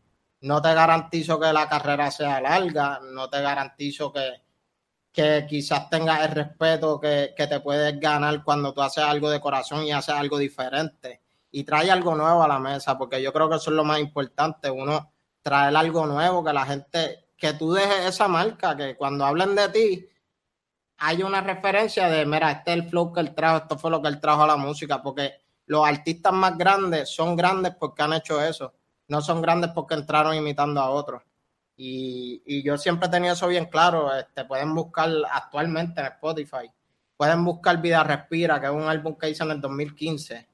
No 0.41 0.61
te 0.61 0.73
garantizo 0.73 1.39
que 1.39 1.51
la 1.51 1.67
carrera 1.67 2.11
sea 2.11 2.39
larga, 2.39 2.99
no 3.11 3.29
te 3.29 3.41
garantizo 3.41 4.11
que, 4.13 4.41
que 5.11 5.45
quizás 5.47 5.89
tengas 5.89 6.21
el 6.25 6.31
respeto 6.31 6.99
que, 6.99 7.33
te 7.35 7.59
puedes 7.59 7.99
ganar 7.99 8.43
cuando 8.43 8.73
tú 8.73 8.81
haces 8.81 9.03
algo 9.03 9.29
de 9.29 9.41
corazón 9.41 9.83
y 9.83 9.91
haces 9.91 10.15
algo 10.15 10.37
diferente. 10.37 11.21
Y 11.51 11.63
trae 11.63 11.89
algo 11.89 12.15
nuevo 12.15 12.43
a 12.43 12.47
la 12.47 12.59
mesa, 12.59 12.97
porque 12.97 13.21
yo 13.21 13.33
creo 13.33 13.49
que 13.49 13.55
eso 13.55 13.71
es 13.71 13.75
lo 13.75 13.83
más 13.83 13.99
importante, 13.99 14.69
uno 14.69 15.11
traer 15.41 15.75
algo 15.75 16.05
nuevo, 16.05 16.43
que 16.43 16.53
la 16.53 16.65
gente, 16.65 17.29
que 17.35 17.53
tú 17.53 17.73
dejes 17.73 18.05
esa 18.05 18.27
marca, 18.27 18.77
que 18.77 18.95
cuando 18.95 19.25
hablen 19.25 19.55
de 19.55 19.69
ti, 19.69 20.09
hay 20.99 21.23
una 21.23 21.41
referencia 21.41 22.07
de, 22.09 22.25
mira, 22.25 22.51
este 22.51 22.71
es 22.71 22.77
el 22.77 22.89
flow 22.89 23.13
que 23.13 23.21
él 23.21 23.33
trajo, 23.33 23.57
esto 23.57 23.77
fue 23.77 23.91
lo 23.91 24.01
que 24.01 24.09
él 24.09 24.19
trajo 24.19 24.43
a 24.43 24.47
la 24.47 24.57
música, 24.57 25.01
porque 25.01 25.33
los 25.65 25.87
artistas 25.87 26.33
más 26.33 26.57
grandes 26.57 27.09
son 27.09 27.35
grandes 27.35 27.75
porque 27.79 28.01
han 28.01 28.13
hecho 28.13 28.41
eso, 28.43 28.73
no 29.07 29.21
son 29.21 29.41
grandes 29.41 29.71
porque 29.73 29.95
entraron 29.95 30.35
imitando 30.35 30.81
a 30.81 30.89
otros. 30.89 31.21
Y, 31.81 32.61
yo 32.61 32.77
siempre 32.77 33.07
he 33.07 33.11
tenido 33.11 33.33
eso 33.33 33.47
bien 33.47 33.67
claro. 33.67 34.13
Este, 34.13 34.43
pueden 34.43 34.75
buscar 34.75 35.09
actualmente 35.31 36.01
en 36.01 36.07
Spotify. 36.07 36.69
Pueden 37.15 37.45
buscar 37.45 37.81
Vida 37.81 38.03
Respira, 38.03 38.59
que 38.59 38.65
es 38.65 38.71
un 38.71 38.83
álbum 38.83 39.15
que 39.17 39.29
hice 39.29 39.43
en 39.43 39.51
el 39.51 39.61
2015. 39.61 40.47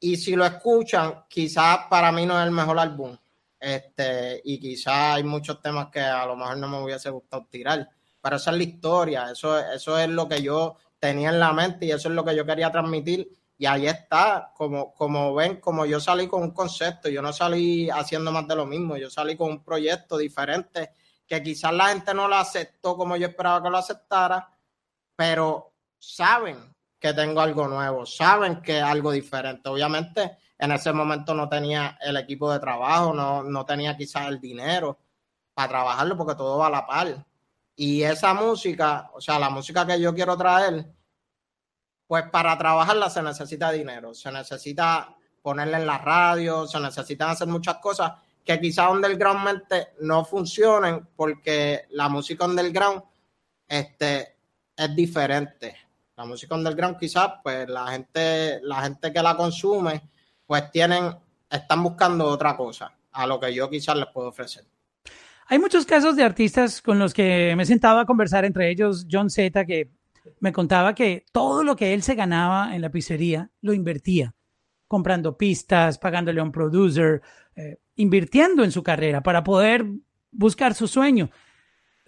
Y 0.00 0.16
si 0.16 0.36
lo 0.36 0.44
escuchan, 0.44 1.24
quizás 1.26 1.86
para 1.88 2.12
mí 2.12 2.26
no 2.26 2.38
es 2.38 2.44
el 2.44 2.50
mejor 2.50 2.78
álbum. 2.78 3.16
Este, 3.58 4.42
y 4.44 4.58
quizás 4.60 5.14
hay 5.16 5.24
muchos 5.24 5.58
temas 5.62 5.88
que 5.88 6.00
a 6.00 6.26
lo 6.26 6.36
mejor 6.36 6.58
no 6.58 6.68
me 6.68 6.82
hubiese 6.82 7.08
gustado 7.08 7.46
tirar. 7.50 7.88
Pero 8.22 8.36
esa 8.36 8.50
es 8.52 8.56
la 8.56 8.62
historia. 8.62 9.30
Eso, 9.30 9.58
eso 9.58 9.98
es 9.98 10.08
lo 10.08 10.28
que 10.28 10.40
yo 10.40 10.76
tenía 10.98 11.30
en 11.30 11.40
la 11.40 11.52
mente 11.52 11.86
y 11.86 11.90
eso 11.90 12.08
es 12.08 12.14
lo 12.14 12.24
que 12.24 12.34
yo 12.34 12.46
quería 12.46 12.70
transmitir 12.70 13.28
y 13.62 13.66
ahí 13.66 13.86
está, 13.86 14.52
como, 14.56 14.92
como 14.92 15.34
ven, 15.34 15.60
como 15.60 15.86
yo 15.86 16.00
salí 16.00 16.26
con 16.26 16.42
un 16.42 16.50
concepto, 16.50 17.08
yo 17.08 17.22
no 17.22 17.32
salí 17.32 17.88
haciendo 17.90 18.32
más 18.32 18.48
de 18.48 18.56
lo 18.56 18.66
mismo, 18.66 18.96
yo 18.96 19.08
salí 19.08 19.36
con 19.36 19.50
un 19.50 19.62
proyecto 19.62 20.18
diferente 20.18 20.90
que 21.24 21.40
quizás 21.44 21.72
la 21.72 21.90
gente 21.90 22.12
no 22.12 22.26
lo 22.26 22.34
aceptó 22.34 22.96
como 22.96 23.16
yo 23.16 23.28
esperaba 23.28 23.62
que 23.62 23.70
lo 23.70 23.78
aceptara, 23.78 24.50
pero 25.14 25.74
saben 25.96 26.74
que 26.98 27.12
tengo 27.14 27.40
algo 27.40 27.68
nuevo, 27.68 28.04
saben 28.04 28.60
que 28.62 28.78
es 28.78 28.82
algo 28.84 29.12
diferente. 29.12 29.68
Obviamente 29.68 30.38
en 30.58 30.72
ese 30.72 30.92
momento 30.92 31.32
no 31.32 31.48
tenía 31.48 31.98
el 32.00 32.16
equipo 32.16 32.52
de 32.52 32.58
trabajo, 32.58 33.14
no, 33.14 33.44
no 33.44 33.64
tenía 33.64 33.96
quizás 33.96 34.26
el 34.26 34.40
dinero 34.40 34.98
para 35.54 35.68
trabajarlo 35.68 36.16
porque 36.16 36.34
todo 36.34 36.58
va 36.58 36.66
a 36.66 36.70
la 36.70 36.84
par. 36.84 37.24
Y 37.74 38.02
esa 38.02 38.34
música, 38.34 39.10
o 39.14 39.20
sea, 39.20 39.38
la 39.38 39.50
música 39.50 39.86
que 39.86 40.00
yo 40.00 40.14
quiero 40.14 40.36
traer, 40.36 40.86
pues 42.06 42.24
para 42.30 42.56
trabajarla 42.58 43.08
se 43.08 43.22
necesita 43.22 43.72
dinero, 43.72 44.12
se 44.14 44.30
necesita 44.30 45.16
ponerla 45.40 45.78
en 45.78 45.86
la 45.86 45.98
radio, 45.98 46.66
se 46.66 46.78
necesitan 46.78 47.30
hacer 47.30 47.48
muchas 47.48 47.78
cosas 47.78 48.12
que 48.44 48.60
quizás 48.60 48.90
undergroundmente 48.90 49.94
no 50.00 50.24
funcionen 50.24 51.08
porque 51.16 51.86
la 51.90 52.08
música 52.08 52.44
underground 52.44 53.02
este, 53.66 54.36
es 54.76 54.94
diferente. 54.94 55.76
La 56.16 56.24
música 56.24 56.54
underground 56.54 56.98
quizás, 56.98 57.34
pues 57.42 57.68
la 57.68 57.86
gente, 57.88 58.60
la 58.62 58.82
gente 58.82 59.12
que 59.12 59.22
la 59.22 59.36
consume, 59.36 60.10
pues 60.46 60.70
tienen, 60.70 61.16
están 61.48 61.82
buscando 61.82 62.26
otra 62.26 62.56
cosa 62.56 62.92
a 63.12 63.26
lo 63.26 63.40
que 63.40 63.54
yo 63.54 63.70
quizás 63.70 63.96
les 63.96 64.08
puedo 64.08 64.28
ofrecer. 64.28 64.64
Hay 65.52 65.58
muchos 65.58 65.84
casos 65.84 66.16
de 66.16 66.22
artistas 66.22 66.80
con 66.80 66.98
los 66.98 67.12
que 67.12 67.52
me 67.54 67.64
he 67.64 67.66
sentado 67.66 67.98
a 67.98 68.06
conversar, 68.06 68.46
entre 68.46 68.70
ellos 68.70 69.06
John 69.10 69.28
Z, 69.28 69.66
que 69.66 69.90
me 70.40 70.50
contaba 70.50 70.94
que 70.94 71.26
todo 71.30 71.62
lo 71.62 71.76
que 71.76 71.92
él 71.92 72.02
se 72.02 72.14
ganaba 72.14 72.74
en 72.74 72.80
la 72.80 72.88
pizzería 72.88 73.50
lo 73.60 73.74
invertía, 73.74 74.34
comprando 74.88 75.36
pistas, 75.36 75.98
pagándole 75.98 76.40
a 76.40 76.44
un 76.44 76.52
producer, 76.52 77.20
eh, 77.54 77.76
invirtiendo 77.96 78.64
en 78.64 78.72
su 78.72 78.82
carrera 78.82 79.22
para 79.22 79.44
poder 79.44 79.84
buscar 80.30 80.72
su 80.72 80.88
sueño. 80.88 81.28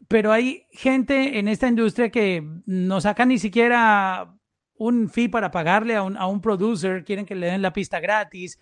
Pero 0.09 0.33
hay 0.33 0.67
gente 0.71 1.39
en 1.39 1.47
esta 1.47 1.69
industria 1.69 2.09
que 2.09 2.43
no 2.65 3.03
saca 3.03 3.27
ni 3.27 3.37
siquiera 3.37 4.39
un 4.79 5.11
fee 5.11 5.29
para 5.29 5.51
pagarle 5.51 5.97
a 5.97 6.03
un, 6.03 6.17
a 6.17 6.29
un 6.29 6.41
producer, 6.41 7.05
quieren 7.05 7.27
que 7.27 7.35
le 7.35 7.49
den 7.49 7.61
la 7.61 7.75
pista 7.75 8.01
gratis. 8.01 8.59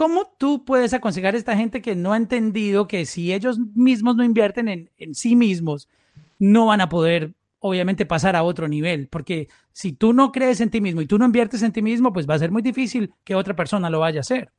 ¿Cómo 0.00 0.34
tú 0.38 0.64
puedes 0.64 0.94
aconsejar 0.94 1.34
a 1.34 1.36
esta 1.36 1.54
gente 1.58 1.82
que 1.82 1.94
no 1.94 2.14
ha 2.14 2.16
entendido 2.16 2.88
que 2.88 3.04
si 3.04 3.34
ellos 3.34 3.58
mismos 3.74 4.16
no 4.16 4.24
invierten 4.24 4.66
en, 4.70 4.90
en 4.96 5.14
sí 5.14 5.36
mismos, 5.36 5.90
no 6.38 6.64
van 6.64 6.80
a 6.80 6.88
poder 6.88 7.34
obviamente 7.58 8.06
pasar 8.06 8.34
a 8.34 8.42
otro 8.42 8.66
nivel, 8.66 9.08
porque 9.08 9.50
si 9.72 9.92
tú 9.92 10.14
no 10.14 10.32
crees 10.32 10.62
en 10.62 10.70
ti 10.70 10.80
mismo 10.80 11.02
y 11.02 11.06
tú 11.06 11.18
no 11.18 11.26
inviertes 11.26 11.60
en 11.60 11.72
ti 11.72 11.82
mismo, 11.82 12.14
pues 12.14 12.26
va 12.26 12.32
a 12.32 12.38
ser 12.38 12.50
muy 12.50 12.62
difícil 12.62 13.12
que 13.24 13.34
otra 13.34 13.54
persona 13.54 13.90
lo 13.90 14.00
vaya 14.00 14.20
a 14.20 14.22
hacer. 14.22 14.50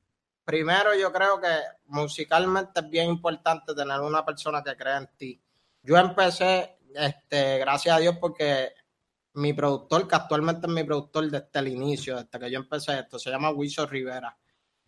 Primero, 0.45 0.91
yo 0.93 1.11
creo 1.11 1.41
que 1.41 1.55
musicalmente 1.87 2.79
es 2.79 2.87
bien 2.91 3.09
importante 3.09 3.73
tener 3.73 3.99
una 3.99 4.23
persona 4.23 4.61
que 4.61 4.75
crea 4.75 4.97
en 4.97 5.09
ti. 5.17 5.41
Yo 5.81 5.97
empecé, 5.97 6.77
este, 6.93 7.57
gracias 7.57 7.95
a 7.95 7.99
Dios, 7.99 8.15
porque 8.21 8.73
mi 9.33 9.53
productor, 9.53 10.07
que 10.07 10.15
actualmente 10.17 10.67
es 10.67 10.71
mi 10.71 10.83
productor 10.83 11.31
desde 11.31 11.47
el 11.53 11.69
inicio, 11.69 12.17
desde 12.17 12.37
que 12.37 12.51
yo 12.51 12.59
empecé 12.59 12.99
esto, 12.99 13.17
se 13.17 13.31
llama 13.31 13.49
Wilson 13.49 13.89
Rivera. 13.89 14.37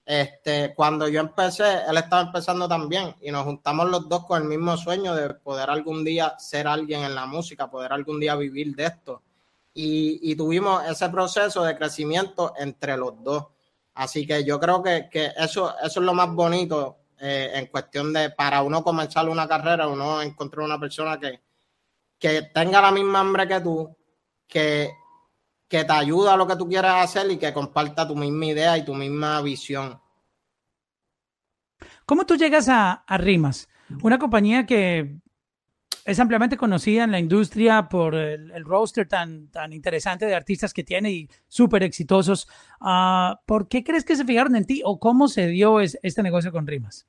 Este, 0.06 0.74
cuando 0.76 1.08
yo 1.08 1.22
empecé, 1.22 1.80
él 1.88 1.98
estaba 1.98 2.24
empezando 2.24 2.68
también 2.68 3.16
y 3.22 3.32
nos 3.32 3.46
juntamos 3.46 3.90
los 3.90 4.10
dos 4.10 4.26
con 4.26 4.42
el 4.42 4.48
mismo 4.48 4.76
sueño 4.76 5.16
de 5.16 5.34
poder 5.34 5.70
algún 5.70 6.04
día 6.04 6.38
ser 6.38 6.68
alguien 6.68 7.04
en 7.04 7.16
la 7.16 7.26
música, 7.26 7.72
poder 7.72 7.94
algún 7.94 8.20
día 8.20 8.36
vivir 8.36 8.76
de 8.76 8.86
esto. 8.86 9.22
Y, 9.76 10.36
tuvimos 10.36 10.86
ese 10.88 11.10
proceso 11.10 11.64
de 11.64 11.76
crecimiento 11.76 12.54
entre 12.58 12.96
los 12.96 13.24
dos. 13.24 13.48
Así 13.96 14.28
que 14.28 14.44
yo 14.44 14.60
creo 14.60 14.84
que, 14.84 15.10
eso, 15.38 15.76
eso 15.80 16.00
es 16.00 16.06
lo 16.06 16.14
más 16.14 16.30
bonito 16.32 16.98
eh, 17.20 17.52
en 17.56 17.68
cuestión 17.68 18.14
de 18.14 18.30
para 18.32 18.62
uno 18.62 18.84
comenzar 18.84 19.28
una 19.30 19.48
carrera, 19.48 19.88
uno 19.88 20.22
encontrar 20.22 20.66
una 20.66 20.80
persona 20.80 21.20
que, 21.20 21.42
que 22.20 22.44
tenga 22.54 22.82
la 22.82 22.92
misma 22.92 23.22
hambre 23.22 23.48
que 23.48 23.62
tú, 23.62 23.96
que 24.48 24.92
que 25.74 25.86
te 25.86 25.92
ayuda 25.92 26.36
a 26.36 26.38
lo 26.38 26.46
que 26.46 26.56
tú 26.56 26.70
quieras 26.70 27.04
hacer 27.04 27.32
y 27.32 27.38
que 27.38 27.52
comparta 27.52 28.08
tu 28.08 28.16
misma 28.16 28.46
idea 28.46 28.78
y 28.78 28.86
tu 28.86 28.94
misma 28.94 29.42
visión. 29.42 30.00
¿Cómo 32.06 32.28
tú 32.28 32.36
llegas 32.36 32.70
a, 32.70 33.04
Rimas? 33.18 33.68
Una 34.04 34.20
compañía 34.20 34.68
que 34.68 35.16
es 36.06 36.20
ampliamente 36.20 36.58
conocida 36.58 37.06
en 37.06 37.12
la 37.12 37.18
industria 37.18 37.90
por 37.90 38.14
el, 38.14 38.64
roster 38.64 39.08
tan, 39.08 39.48
tan 39.48 39.74
interesante 39.74 40.28
de 40.28 40.36
artistas 40.36 40.76
que 40.76 40.84
tiene 40.84 41.12
y 41.12 41.30
súper 41.48 41.82
exitosos. 41.82 42.48
Ah, 42.80 43.42
¿Por 43.48 43.68
qué 43.68 43.84
crees 43.84 44.06
que 44.06 44.16
se 44.16 44.26
fijaron 44.26 44.56
en 44.56 44.66
ti 44.66 44.84
o 44.86 45.00
cómo 45.00 45.28
se 45.28 45.48
dio 45.48 45.80
este 45.80 46.22
negocio 46.22 46.52
con 46.52 46.68
Rimas? 46.68 47.08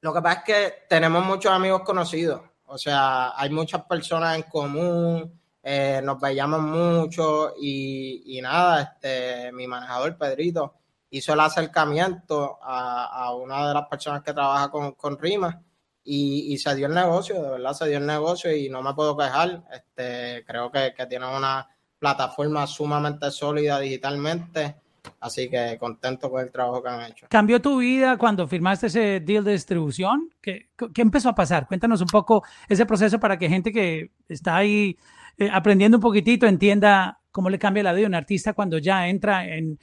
Lo 0.00 0.14
que 0.14 0.22
pasa 0.22 0.38
es 0.38 0.44
que 0.44 0.74
tenemos 0.88 1.26
muchos 1.26 1.50
amigos 1.50 1.82
conocidos, 1.82 2.40
o 2.66 2.78
sea, 2.78 3.36
hay 3.36 3.50
muchas 3.50 3.82
personas 3.82 4.36
en 4.36 4.44
común, 4.44 5.40
eh, 5.68 6.00
nos 6.00 6.20
veíamos 6.20 6.60
mucho 6.60 7.54
y, 7.60 8.38
nada, 8.40 8.82
este, 8.82 9.50
mi 9.50 9.66
manejador 9.66 10.16
Pedrito 10.16 10.74
hizo 11.10 11.32
el 11.32 11.40
acercamiento 11.40 12.60
a, 12.62 13.34
una 13.34 13.66
de 13.66 13.74
las 13.74 13.88
personas 13.88 14.22
que 14.22 14.32
trabaja 14.32 14.70
con, 14.70 14.92
con 14.92 15.18
Rima 15.18 15.60
y, 16.04 16.56
se 16.58 16.72
dio 16.76 16.86
el 16.86 16.94
negocio, 16.94 17.42
de 17.42 17.50
verdad 17.50 17.72
se 17.72 17.88
dio 17.88 17.98
el 17.98 18.06
negocio 18.06 18.54
y 18.54 18.68
no 18.68 18.80
me 18.80 18.94
puedo 18.94 19.16
quejar. 19.16 19.64
Este, 19.72 20.44
creo 20.46 20.70
que, 20.70 20.94
que 20.96 21.04
tiene 21.06 21.26
una 21.26 21.68
plataforma 21.98 22.64
sumamente 22.68 23.28
sólida 23.32 23.80
digitalmente. 23.80 24.76
Así 25.18 25.50
que 25.50 25.76
contento 25.80 26.30
con 26.30 26.42
el 26.42 26.52
trabajo 26.52 26.80
que 26.80 26.88
han 26.88 27.10
hecho. 27.10 27.26
¿Cambió 27.28 27.60
tu 27.60 27.78
vida 27.78 28.16
cuando 28.16 28.46
firmaste 28.46 28.86
ese 28.86 29.18
deal 29.18 29.42
de 29.42 29.52
distribución? 29.52 30.30
¿Qué, 30.40 30.68
¿Qué, 30.94 31.02
empezó 31.02 31.28
a 31.28 31.34
pasar? 31.34 31.66
Cuéntanos 31.66 32.00
un 32.00 32.06
poco 32.06 32.44
ese 32.68 32.86
proceso 32.86 33.18
para 33.18 33.36
que 33.36 33.48
gente 33.48 33.72
que 33.72 34.12
está 34.28 34.56
ahí 34.56 34.96
eh, 35.38 35.50
aprendiendo 35.52 35.98
un 35.98 36.02
poquitito, 36.02 36.46
entienda 36.46 37.20
cómo 37.30 37.50
le 37.50 37.58
cambia 37.58 37.82
la 37.82 37.92
vida 37.92 38.06
a 38.06 38.08
un 38.08 38.14
artista 38.14 38.54
cuando 38.54 38.78
ya 38.78 39.08
entra 39.08 39.46
en, 39.46 39.78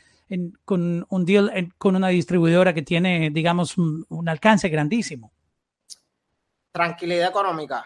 con 0.66 1.06
un 1.08 1.26
deal 1.26 1.72
con 1.78 1.96
una 1.96 2.08
distribuidora 2.08 2.74
que 2.74 2.82
tiene, 2.82 3.30
digamos, 3.30 3.78
un, 3.78 4.28
alcance 4.28 4.70
grandísimo. 4.70 5.32
Tranquilidad 6.72 7.30
económica. 7.30 7.86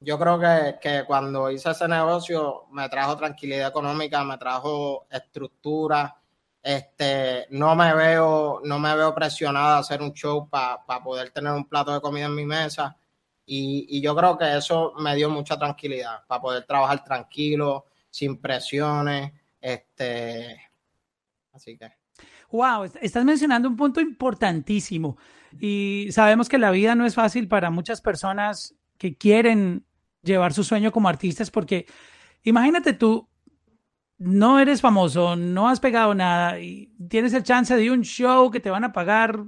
Yo 0.00 0.18
creo 0.18 0.38
que, 0.40 0.76
que, 0.80 1.04
cuando 1.04 1.50
hice 1.50 1.70
ese 1.70 1.86
negocio 1.86 2.64
me 2.70 2.88
trajo 2.88 3.16
tranquilidad 3.16 3.68
económica, 3.68 4.24
me 4.24 4.38
trajo 4.38 5.06
estructura. 5.10 6.16
Este, 6.62 7.46
no 7.50 7.74
me 7.76 7.94
veo, 7.94 8.62
no 8.64 8.78
me 8.78 8.96
veo 8.96 9.14
presionada 9.14 9.76
a 9.76 9.80
hacer 9.80 10.00
un 10.00 10.14
show 10.14 10.48
para 10.48 10.82
poder 11.04 11.30
tener 11.30 11.52
un 11.52 11.66
plato 11.66 11.92
de 11.92 12.00
comida 12.00 12.24
en 12.24 12.34
mi 12.34 12.46
mesa. 12.46 12.96
Y, 13.46 14.00
yo 14.00 14.16
creo 14.16 14.38
que 14.38 14.56
eso 14.56 14.94
me 14.98 15.14
dio 15.14 15.28
mucha 15.28 15.58
tranquilidad 15.58 16.24
para 16.26 16.40
poder 16.40 16.64
trabajar 16.64 17.04
tranquilo, 17.04 17.86
sin 18.10 18.40
presiones. 18.40 19.32
Este, 19.60 20.60
así 21.52 21.76
que. 21.76 21.92
Wow, 22.50 22.84
estás 23.00 23.24
mencionando 23.24 23.68
un 23.68 23.76
punto 23.76 24.00
importantísimo. 24.00 25.16
Y 25.58 26.08
sabemos 26.10 26.48
que 26.48 26.58
la 26.58 26.70
vida 26.70 26.94
no 26.94 27.06
es 27.06 27.14
fácil 27.14 27.48
para 27.48 27.70
muchas 27.70 28.00
personas 28.00 28.74
que 28.98 29.16
quieren 29.16 29.84
llevar 30.22 30.52
su 30.52 30.64
sueño 30.64 30.92
como 30.92 31.08
artistas, 31.08 31.50
porque 31.50 31.86
imagínate 32.42 32.92
tú, 32.92 33.28
no 34.18 34.58
eres 34.58 34.80
famoso, 34.80 35.36
no 35.36 35.68
has 35.68 35.80
pegado 35.80 36.14
nada 36.14 36.60
y 36.60 36.92
tienes 37.08 37.34
el 37.34 37.42
chance 37.42 37.76
de 37.76 37.90
un 37.90 38.02
show 38.02 38.50
que 38.50 38.60
te 38.60 38.70
van 38.70 38.84
a 38.84 38.92
pagar 38.92 39.44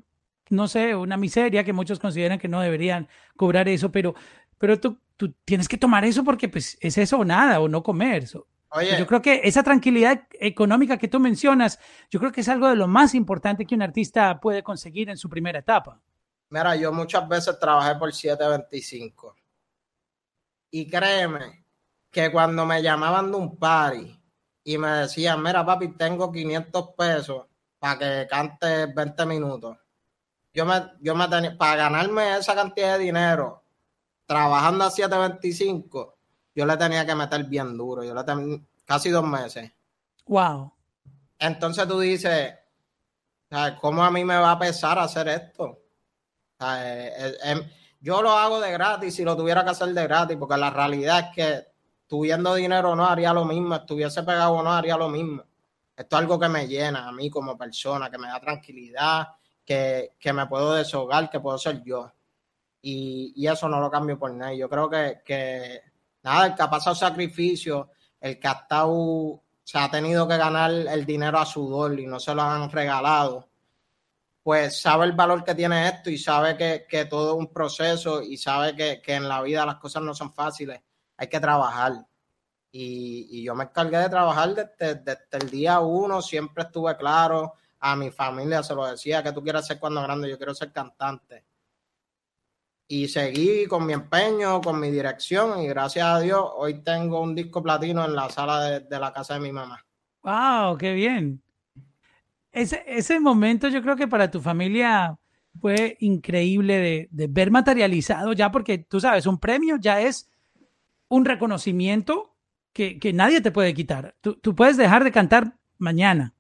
no 0.51 0.69
sé, 0.69 0.95
una 0.95 1.17
miseria 1.17 1.65
que 1.65 1.73
muchos 1.73 1.99
consideran 1.99 2.39
que 2.39 2.49
no 2.49 2.61
deberían 2.61 3.09
cobrar 3.37 3.69
eso, 3.69 3.91
pero, 3.91 4.15
pero 4.59 4.79
tú, 4.79 4.99
tú 5.17 5.33
tienes 5.45 5.69
que 5.69 5.79
tomar 5.79 6.05
eso 6.05 6.25
porque 6.25 6.49
pues, 6.49 6.77
es 6.81 6.99
eso 6.99 7.19
o 7.19 7.25
nada, 7.25 7.61
o 7.61 7.69
no 7.69 7.83
comer. 7.83 8.25
eso. 8.25 8.47
Yo 8.99 9.07
creo 9.07 9.23
que 9.23 9.41
esa 9.45 9.63
tranquilidad 9.63 10.25
económica 10.33 10.99
que 10.99 11.09
tú 11.09 11.19
mencionas, 11.19 11.79
yo 12.11 12.21
creo 12.21 12.33
que 12.33 12.43
es 12.43 12.49
algo 12.49 12.69
de 12.69 12.77
lo 12.77 12.87
más 12.87 13.15
importante 13.15 13.65
que 13.65 13.75
un 13.75 13.83
artista 13.83 14.39
puede 14.39 14.63
conseguir 14.63 15.09
en 15.09 15.17
su 15.17 15.31
primera 15.31 15.61
etapa. 15.61 16.01
Mira, 16.51 16.77
yo 16.77 16.93
muchas 16.93 17.27
veces 17.27 17.59
trabajé 17.59 17.95
por 17.95 18.13
725. 18.13 19.35
Y 20.71 20.89
créeme 20.89 21.65
que 22.11 22.31
cuando 22.31 22.67
me 22.67 22.83
llamaban 22.83 23.31
de 23.31 23.37
un 23.39 23.57
party 23.57 24.21
y 24.65 24.79
me 24.79 24.89
decían, 24.89 25.43
mira 25.43 25.65
papi, 25.65 25.97
tengo 25.97 26.31
500 26.31 26.89
pesos 26.97 27.47
para 27.79 27.99
que 27.99 28.27
cantes 28.29 28.95
20 28.95 29.27
minutos 29.27 29.79
yo 30.57 30.65
me, 30.65 30.83
yo 31.01 31.15
me 31.15 31.29
tenía, 31.29 31.57
para 31.57 31.77
ganarme 31.77 32.39
esa 32.39 32.55
cantidad 32.55 32.97
de 32.97 33.05
dinero, 33.05 33.63
trabajando 34.25 34.85
a 34.85 34.91
7.25, 34.91 36.15
yo 36.55 36.65
le 36.65 36.77
tenía 36.79 37.05
que 37.05 37.15
meter 37.15 37.45
bien 37.45 37.77
duro. 37.77 38.03
Yo 38.03 38.15
le 38.15 38.25
tenía 38.25 38.59
casi 38.87 39.11
dos 39.11 39.25
meses. 39.25 39.71
Wow. 40.25 40.73
Entonces 41.39 41.87
tú 41.87 42.01
dices, 42.01 42.55
¿cómo 43.83 44.03
a 44.03 44.11
mí 44.11 44.25
me 44.25 44.39
va 44.39 44.53
a 44.53 44.59
pesar 44.59 44.99
hacer 44.99 45.29
esto? 45.29 45.83
Eh, 46.59 47.13
eh, 47.19 47.35
em, 47.43 47.71
yo 48.01 48.23
lo 48.23 48.31
hago 48.31 48.59
de 48.59 48.73
gratis 48.73 49.15
si 49.15 49.25
lo 49.25 49.37
tuviera 49.37 49.63
que 49.63 49.71
hacer 49.71 49.93
de 49.93 50.03
gratis, 50.05 50.39
porque 50.39 50.57
la 50.57 50.71
realidad 50.71 51.19
es 51.19 51.35
que 51.35 51.67
tuviendo 52.07 52.55
dinero 52.55 52.97
no 52.97 53.05
haría 53.05 53.35
lo 53.35 53.45
mismo, 53.45 53.75
estuviese 53.75 54.23
pegado 54.23 54.63
no 54.63 54.73
haría 54.73 54.97
lo 54.97 55.11
mismo. 55.11 55.45
Esto 55.95 56.17
es 56.17 56.21
algo 56.23 56.41
que 56.41 56.49
me 56.49 56.67
llena 56.67 57.09
a 57.09 57.13
mí 57.13 57.29
como 57.29 57.59
persona, 57.59 58.11
que 58.11 58.17
me 58.17 58.29
da 58.29 58.41
tranquilidad, 58.41 59.29
que, 59.67 60.33
me 60.33 60.47
puedo 60.47 60.75
deshogar, 60.75 61.29
que 61.29 61.41
puedo 61.41 61.59
ser 61.59 61.83
yo. 61.83 62.11
Y, 62.81 63.47
eso 63.47 63.69
no 63.69 63.81
lo 63.81 63.91
cambio 63.91 64.19
por 64.19 64.33
nada. 64.33 64.55
Yo 64.55 64.69
creo 64.69 64.89
que, 64.89 65.83
nada, 66.23 66.47
el 66.47 66.55
que 66.55 66.63
ha 66.63 66.71
pasado 66.71 66.95
sacrificio, 66.95 67.91
el 68.21 68.39
que 68.39 68.49
ha 68.49 68.53
estado, 68.53 69.43
se 69.65 69.79
ha 69.79 69.91
tenido 69.91 70.27
que 70.29 70.37
ganar 70.37 70.71
el 70.71 71.05
dinero 71.05 71.39
a 71.39 71.45
sudor 71.45 71.99
y 71.99 72.07
no 72.07 72.21
se 72.21 72.35
lo 72.35 72.43
han 72.43 72.71
regalado, 72.71 73.49
pues 74.43 74.81
sabe 74.81 75.07
el 75.07 75.13
valor 75.13 75.43
que 75.43 75.57
tiene 75.57 75.89
esto 75.89 76.09
y 76.09 76.19
sabe 76.19 76.57
que, 76.57 77.05
todo 77.07 77.33
es 77.33 77.39
un 77.39 77.53
proceso 77.53 78.23
y 78.23 78.37
sabe 78.37 78.77
que, 78.77 79.15
en 79.15 79.29
la 79.29 79.43
vida 79.43 79.67
las 79.67 79.77
cosas 79.77 80.03
no 80.05 80.15
son 80.15 80.33
fáciles, 80.33 80.81
hay 81.17 81.27
que 81.27 81.41
trabajar. 81.41 82.07
Y, 82.71 83.43
yo 83.43 83.55
me 83.57 83.65
encargué 83.65 83.99
de 83.99 84.09
trabajar 84.09 84.55
desde, 84.55 84.95
desde 84.97 85.39
el 85.41 85.51
día 85.51 85.81
uno, 85.81 86.23
siempre 86.23 86.63
estuve 86.65 86.97
claro, 86.97 87.55
a 87.81 87.97
mi 87.97 88.11
familia 88.11 88.63
se 88.63 88.75
lo 88.75 88.87
decía, 88.87 89.23
que 89.23 89.33
tú 89.33 89.43
quieres 89.43 89.67
ser 89.67 89.79
cuando 89.79 90.03
grande? 90.03 90.29
Yo 90.29 90.37
quiero 90.37 90.55
ser 90.55 90.73
cantante. 90.73 91.45
Y 92.89 93.09
seguí 93.09 93.67
con 93.67 93.85
mi 93.85 93.93
empeño, 93.93 94.61
con 94.61 94.79
mi 94.79 94.91
dirección 94.91 95.61
y 95.61 95.67
gracias 95.67 96.07
a 96.07 96.21
Dios 96.21 96.45
hoy 96.55 96.83
tengo 96.83 97.21
un 97.21 97.35
disco 97.35 97.61
platino 97.61 98.05
en 98.05 98.15
la 98.15 98.31
sala 98.31 98.81
de, 98.81 98.99
la 99.01 99.13
casa 99.13 99.35
de 99.35 99.41
mi 99.41 99.51
mamá. 99.51 99.85
¡Wow! 100.23 100.79
¡Qué 100.79 100.93
bien! 100.93 101.43
Ese, 102.53 102.85
ese 102.87 103.19
momento 103.19 103.69
yo 103.69 103.83
creo 103.83 103.97
que 103.97 104.07
para 104.07 104.31
tu 104.31 104.41
familia 104.41 105.19
fue 105.61 105.97
increíble 106.01 107.09
de, 107.11 107.27
ver 107.27 107.51
materializado 107.51 108.33
ya 108.33 108.53
porque 108.53 108.79
tú 108.79 109.01
sabes, 109.01 109.27
un 109.27 109.39
premio 109.39 109.77
ya 109.81 110.01
es 110.01 110.31
un 111.09 111.25
reconocimiento 111.25 112.37
que, 112.73 112.99
nadie 113.13 113.41
te 113.41 113.51
puede 113.51 113.75
quitar. 113.75 114.15
Tú, 114.21 114.35
tú 114.37 114.55
puedes 114.55 114.77
dejar 114.77 115.03
de 115.03 115.11
cantar 115.11 115.57
mañana, 115.79 116.35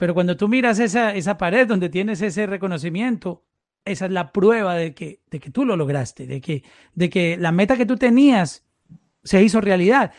Pero 0.00 0.14
cuando 0.14 0.34
tú 0.34 0.48
miras 0.48 0.78
esa, 0.78 1.14
esa 1.14 1.36
pared 1.36 1.68
donde 1.68 1.90
tienes 1.90 2.22
ese 2.22 2.46
reconocimiento, 2.46 3.44
esa 3.84 4.06
es 4.06 4.10
la 4.10 4.32
prueba 4.32 4.74
de 4.74 4.94
que, 4.94 5.20
de 5.30 5.38
que 5.38 5.50
tú 5.50 5.66
lo 5.66 5.76
lograste, 5.76 6.26
de 6.26 6.40
que, 6.40 6.64
de 6.94 7.10
que 7.10 7.36
la 7.36 7.52
meta 7.52 7.76
que 7.76 7.84
tú 7.84 7.98
tenías 7.98 8.64
se 9.22 9.42
hizo 9.42 9.60
realidad. 9.60 10.10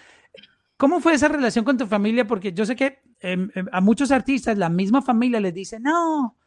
¿Cómo 0.78 1.00
fue 1.00 1.16
esa 1.16 1.30
relación 1.30 1.66
con 1.66 1.80
tu 1.80 1.88
familia? 1.88 2.28
Porque 2.28 2.54
yo 2.54 2.64
sé 2.64 2.76
que 2.76 3.00
em, 3.22 3.50
em, 3.56 3.66
a 3.72 3.82
muchos 3.82 4.12
artistas 4.12 4.56
la 4.56 4.70
misma 4.70 5.02
familia 5.02 5.40
les 5.40 5.56
dice, 5.56 5.80
no, 5.80 6.38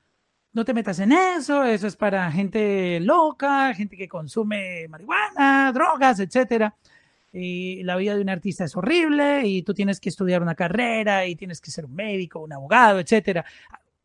no 0.53 0.65
te 0.65 0.73
metas 0.73 1.01
en 1.01 1.11
eso, 1.11 1.65
eso 1.65 1.89
es 1.89 1.97
para 1.97 2.31
gente 2.31 3.01
loca, 3.01 3.75
gente 3.75 3.97
que 3.97 4.07
consume 4.07 4.87
marihuana, 4.87 5.73
drogas, 5.73 6.21
etcétera. 6.21 6.77
Y 7.37 7.83
la 7.83 7.97
vida 7.97 8.15
de 8.15 8.21
un 8.21 8.29
artista 8.29 8.65
es 8.65 8.77
horrible 8.77 9.45
y 9.45 9.63
tú 9.63 9.75
tienes 9.75 9.99
que 9.99 10.09
estudiar 10.09 10.41
una 10.41 10.55
carrera 10.55 11.27
y 11.27 11.35
tienes 11.35 11.61
que 11.61 11.73
ser 11.73 11.85
un 11.85 11.95
médico, 11.95 12.39
un 12.39 12.53
abogado, 12.53 13.01
etcétera. 13.01 13.45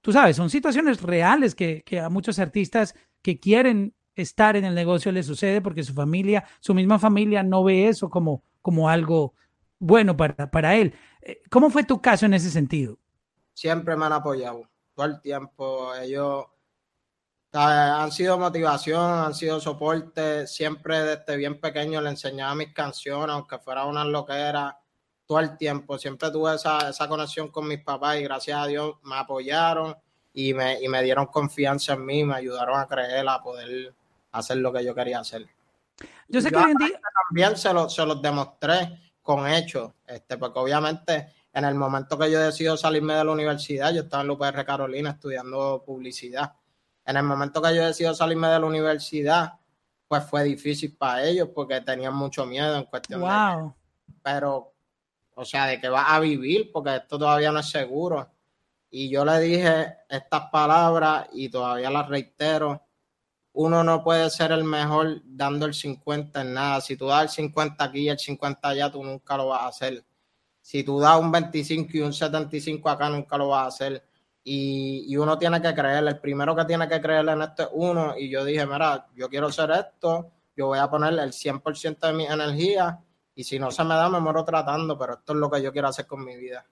Tú 0.01 0.11
sabes, 0.11 0.35
son 0.35 0.49
situaciones 0.49 1.01
reales 1.01 1.53
que, 1.53 1.83
que 1.85 1.99
a 1.99 2.09
muchos 2.09 2.39
artistas 2.39 2.95
que 3.21 3.39
quieren 3.39 3.93
estar 4.15 4.55
en 4.55 4.65
el 4.65 4.73
negocio 4.73 5.11
les 5.11 5.27
sucede 5.27 5.61
porque 5.61 5.83
su 5.83 5.93
familia, 5.93 6.43
su 6.59 6.73
misma 6.73 6.97
familia 6.97 7.43
no 7.43 7.63
ve 7.63 7.87
eso 7.87 8.09
como, 8.09 8.43
como 8.61 8.89
algo 8.89 9.33
bueno 9.77 10.17
para, 10.17 10.49
para 10.49 10.75
él. 10.75 10.95
Eh, 11.21 11.41
¿Cómo 11.49 11.69
fue 11.69 11.83
tu 11.83 12.01
caso 12.01 12.25
en 12.25 12.33
ese 12.33 12.49
sentido? 12.49 12.97
Siempre 13.53 13.95
me 13.95 14.05
han 14.05 14.13
apoyado, 14.13 14.63
todo 14.95 15.05
el 15.05 15.21
tiempo. 15.21 15.93
Ellos 15.95 16.45
han 17.51 18.12
sido 18.12 18.38
motivación, 18.38 19.01
han 19.01 19.33
sido 19.33 19.59
soporte. 19.59 20.45
Siempre 20.47 21.01
desde 21.01 21.38
bien 21.38 21.59
pequeño 21.59 22.01
le 22.01 22.09
enseñaba 22.09 22.55
mis 22.55 22.73
canciones, 22.73 23.33
aunque 23.33 23.57
fuera 23.57 23.85
una 23.85 24.05
loquera, 24.05 24.79
todo 25.25 25.39
el 25.39 25.57
tiempo. 25.57 25.97
Siempre 25.97 26.31
tuve 26.31 26.55
esa, 26.55 26.89
esa 26.89 27.07
conexión 27.07 27.49
con 27.49 27.67
mis 27.67 27.83
papás 27.83 28.17
y 28.17 28.23
gracias 28.23 28.59
a 28.59 28.67
Dios 28.67 28.95
me 29.03 29.15
apoyaron 29.15 29.95
y 30.33 30.53
me, 30.53 30.81
y 30.81 30.88
me 30.88 31.01
dieron 31.01 31.25
confianza 31.27 31.93
en 31.93 32.05
mí, 32.05 32.23
me 32.23 32.35
ayudaron 32.35 32.79
a 32.79 32.88
creer, 32.88 33.27
a 33.27 33.41
poder 33.41 33.93
hacer 34.31 34.57
lo 34.57 34.71
que 34.71 34.83
yo 34.85 34.93
quería 34.93 35.19
hacer. 35.19 35.47
Yo 36.27 36.41
sé 36.41 36.49
que 36.49 36.57
hoy 36.57 36.71
en 36.71 36.77
día... 36.77 37.01
También 37.27 37.57
se, 37.57 37.73
lo, 37.73 37.89
se 37.89 38.05
los 38.05 38.21
demostré 38.21 39.12
con 39.21 39.47
hechos, 39.47 39.91
este, 40.07 40.38
porque 40.38 40.59
obviamente 40.59 41.33
en 41.53 41.65
el 41.65 41.75
momento 41.75 42.17
que 42.17 42.31
yo 42.31 42.39
decido 42.39 42.77
salirme 42.77 43.15
de 43.15 43.23
la 43.23 43.31
universidad, 43.31 43.93
yo 43.93 44.01
estaba 44.01 44.21
en 44.21 44.27
la 44.27 44.33
UPR 44.33 44.65
Carolina 44.65 45.12
estudiando 45.12 45.83
publicidad. 45.85 46.53
En 47.10 47.17
el 47.17 47.24
momento 47.24 47.62
que 47.62 47.76
yo 47.76 47.86
decido 47.86 48.13
salirme 48.13 48.48
de 48.50 48.60
la 48.60 48.65
universidad, 48.65 49.54
pues 50.08 50.24
fue 50.26 50.43
difícil 50.43 50.95
para 50.95 51.24
ellos 51.24 51.50
porque 51.54 51.82
tenían 51.82 52.13
mucho 52.13 52.45
miedo 52.45 52.76
en 52.76 52.84
cuestión 52.86 53.22
wow. 53.22 53.30
de... 53.30 54.13
Pero, 54.22 54.74
o 55.34 55.43
sea, 55.43 55.65
de 55.65 55.82
que 55.82 55.89
vas 55.89 56.06
a 56.08 56.19
vivir, 56.19 56.72
porque 56.72 56.95
esto 56.95 57.17
todavía 57.17 57.52
no 57.52 57.60
es 57.60 57.69
seguro. 57.69 58.30
Y 58.91 59.10
yo 59.10 59.26
le 59.26 59.39
dije 59.39 59.98
estas 60.08 60.50
palabras 60.52 61.28
y 61.34 61.50
todavía 61.50 61.89
las 61.89 62.08
reitero 62.08 62.82
uno 63.54 63.84
no 63.84 64.04
puede 64.04 64.30
ser 64.30 64.52
el 64.52 64.63
mejor 64.63 65.22
dando 65.26 65.65
el 65.65 65.74
50 65.74 66.41
en 66.41 66.54
nada. 66.54 66.82
Si 66.82 66.95
tú 66.95 67.08
das 67.08 67.24
el 67.24 67.30
50 67.30 67.84
aquí 67.84 68.02
y 68.02 68.10
el 68.10 68.19
50 68.19 68.67
allá, 68.67 68.91
tú 68.91 69.04
nunca 69.04 69.36
lo 69.38 69.48
vas 69.48 69.63
a 69.63 69.67
hacer. 69.67 70.06
Si 70.62 70.84
tú 70.84 71.00
das 71.00 71.19
un 71.19 71.32
25 71.32 71.89
y 71.93 72.02
un 72.02 72.13
75 72.13 72.89
acá, 72.89 73.10
nunca 73.10 73.38
lo 73.38 73.50
vas 73.50 73.63
a 73.63 73.67
hacer. 73.67 74.09
Y, 74.51 75.15
uno 75.17 75.38
tiene 75.38 75.62
que 75.62 75.73
creer, 75.73 76.07
el 76.07 76.19
primero 76.19 76.55
que 76.55 76.65
tiene 76.65 76.88
que 76.88 76.99
creer 76.99 77.27
en 77.27 77.41
esto 77.41 77.63
es 77.63 77.69
uno. 77.73 78.15
Y 78.17 78.29
yo 78.29 78.43
dije, 78.43 78.65
mira, 78.65 79.07
yo 79.15 79.29
quiero 79.29 79.47
hacer 79.47 79.69
esto, 79.71 80.31
yo 80.55 80.67
voy 80.67 80.79
a 80.79 80.89
poner 80.89 81.13
el 81.13 81.31
100% 81.31 81.99
de 81.99 82.13
mi 82.13 82.25
energía 82.25 82.99
y 83.35 83.43
si 83.43 83.59
no 83.59 83.69
se 83.69 83.83
me 83.83 83.93
da, 83.93 84.09
me 84.09 84.19
muero 84.19 84.43
tratando, 84.43 84.97
pero 84.97 85.13
esto 85.13 85.33
es 85.33 85.39
lo 85.39 85.49
que 85.51 85.62
yo 85.62 85.71
quiero 85.71 85.89
hacer 85.89 86.07
con 86.07 86.23
mi 86.23 86.35
vida. 86.35 86.65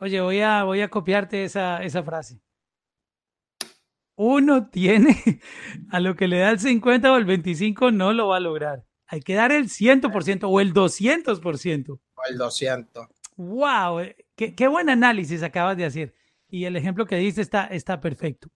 Oye, 0.00 0.20
voy 0.20 0.40
a, 0.40 0.64
voy 0.64 0.82
a 0.82 0.90
copiarte 0.90 1.44
esa, 1.44 1.82
esa 1.82 2.02
frase 2.02 2.40
uno 4.16 4.68
tiene 4.68 5.40
a 5.90 6.00
lo 6.00 6.16
que 6.16 6.26
le 6.26 6.38
da 6.38 6.50
el 6.50 6.58
50 6.58 7.12
o 7.12 7.16
el 7.16 7.24
25 7.24 7.92
no 7.92 8.12
lo 8.12 8.28
va 8.28 8.38
a 8.38 8.40
lograr. 8.40 8.84
Hay 9.06 9.20
que 9.20 9.34
dar 9.34 9.52
el 9.52 9.68
100% 9.68 10.48
o 10.48 10.60
el 10.60 10.74
200%. 10.74 11.90
O 11.90 12.22
el 12.28 12.38
200. 12.38 13.06
¡Wow! 13.36 14.00
Eh, 14.00 14.16
qué, 14.34 14.54
qué, 14.54 14.66
buen 14.66 14.88
análisis 14.88 15.42
acabas 15.42 15.76
de 15.76 15.84
hacer. 15.84 16.14
Y 16.48 16.64
el 16.64 16.76
ejemplo 16.76 17.06
que 17.06 17.16
diste 17.16 17.42
está, 17.42 17.66
está 17.66 18.00
perfecto. 18.00 18.48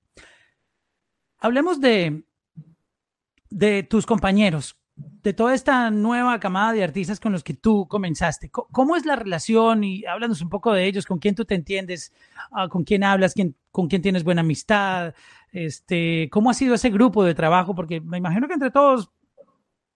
Hablemos 1.38 1.80
de, 1.80 2.24
de 3.48 3.82
tus 3.82 4.06
compañeros 4.06 4.76
de 5.22 5.32
toda 5.32 5.54
esta 5.54 5.90
nueva 5.90 6.40
camada 6.40 6.72
de 6.72 6.84
artistas 6.84 7.20
con 7.20 7.32
los 7.32 7.44
que 7.44 7.54
tú 7.54 7.86
comenzaste, 7.88 8.50
¿cómo 8.50 8.96
es 8.96 9.04
la 9.04 9.16
relación? 9.16 9.84
Y 9.84 10.04
háblanos 10.04 10.40
un 10.40 10.48
poco 10.48 10.72
de 10.72 10.86
ellos, 10.86 11.06
con 11.06 11.18
quién 11.18 11.34
tú 11.34 11.44
te 11.44 11.54
entiendes, 11.54 12.12
ah, 12.52 12.68
con 12.68 12.84
quién 12.84 13.04
hablas, 13.04 13.34
con 13.70 13.88
quién 13.88 14.02
tienes 14.02 14.24
buena 14.24 14.40
amistad, 14.40 15.14
este, 15.52 16.28
¿cómo 16.30 16.50
ha 16.50 16.54
sido 16.54 16.74
ese 16.74 16.90
grupo 16.90 17.24
de 17.24 17.34
trabajo? 17.34 17.74
Porque 17.74 18.00
me 18.00 18.18
imagino 18.18 18.46
que 18.46 18.54
entre 18.54 18.70
todos, 18.70 19.10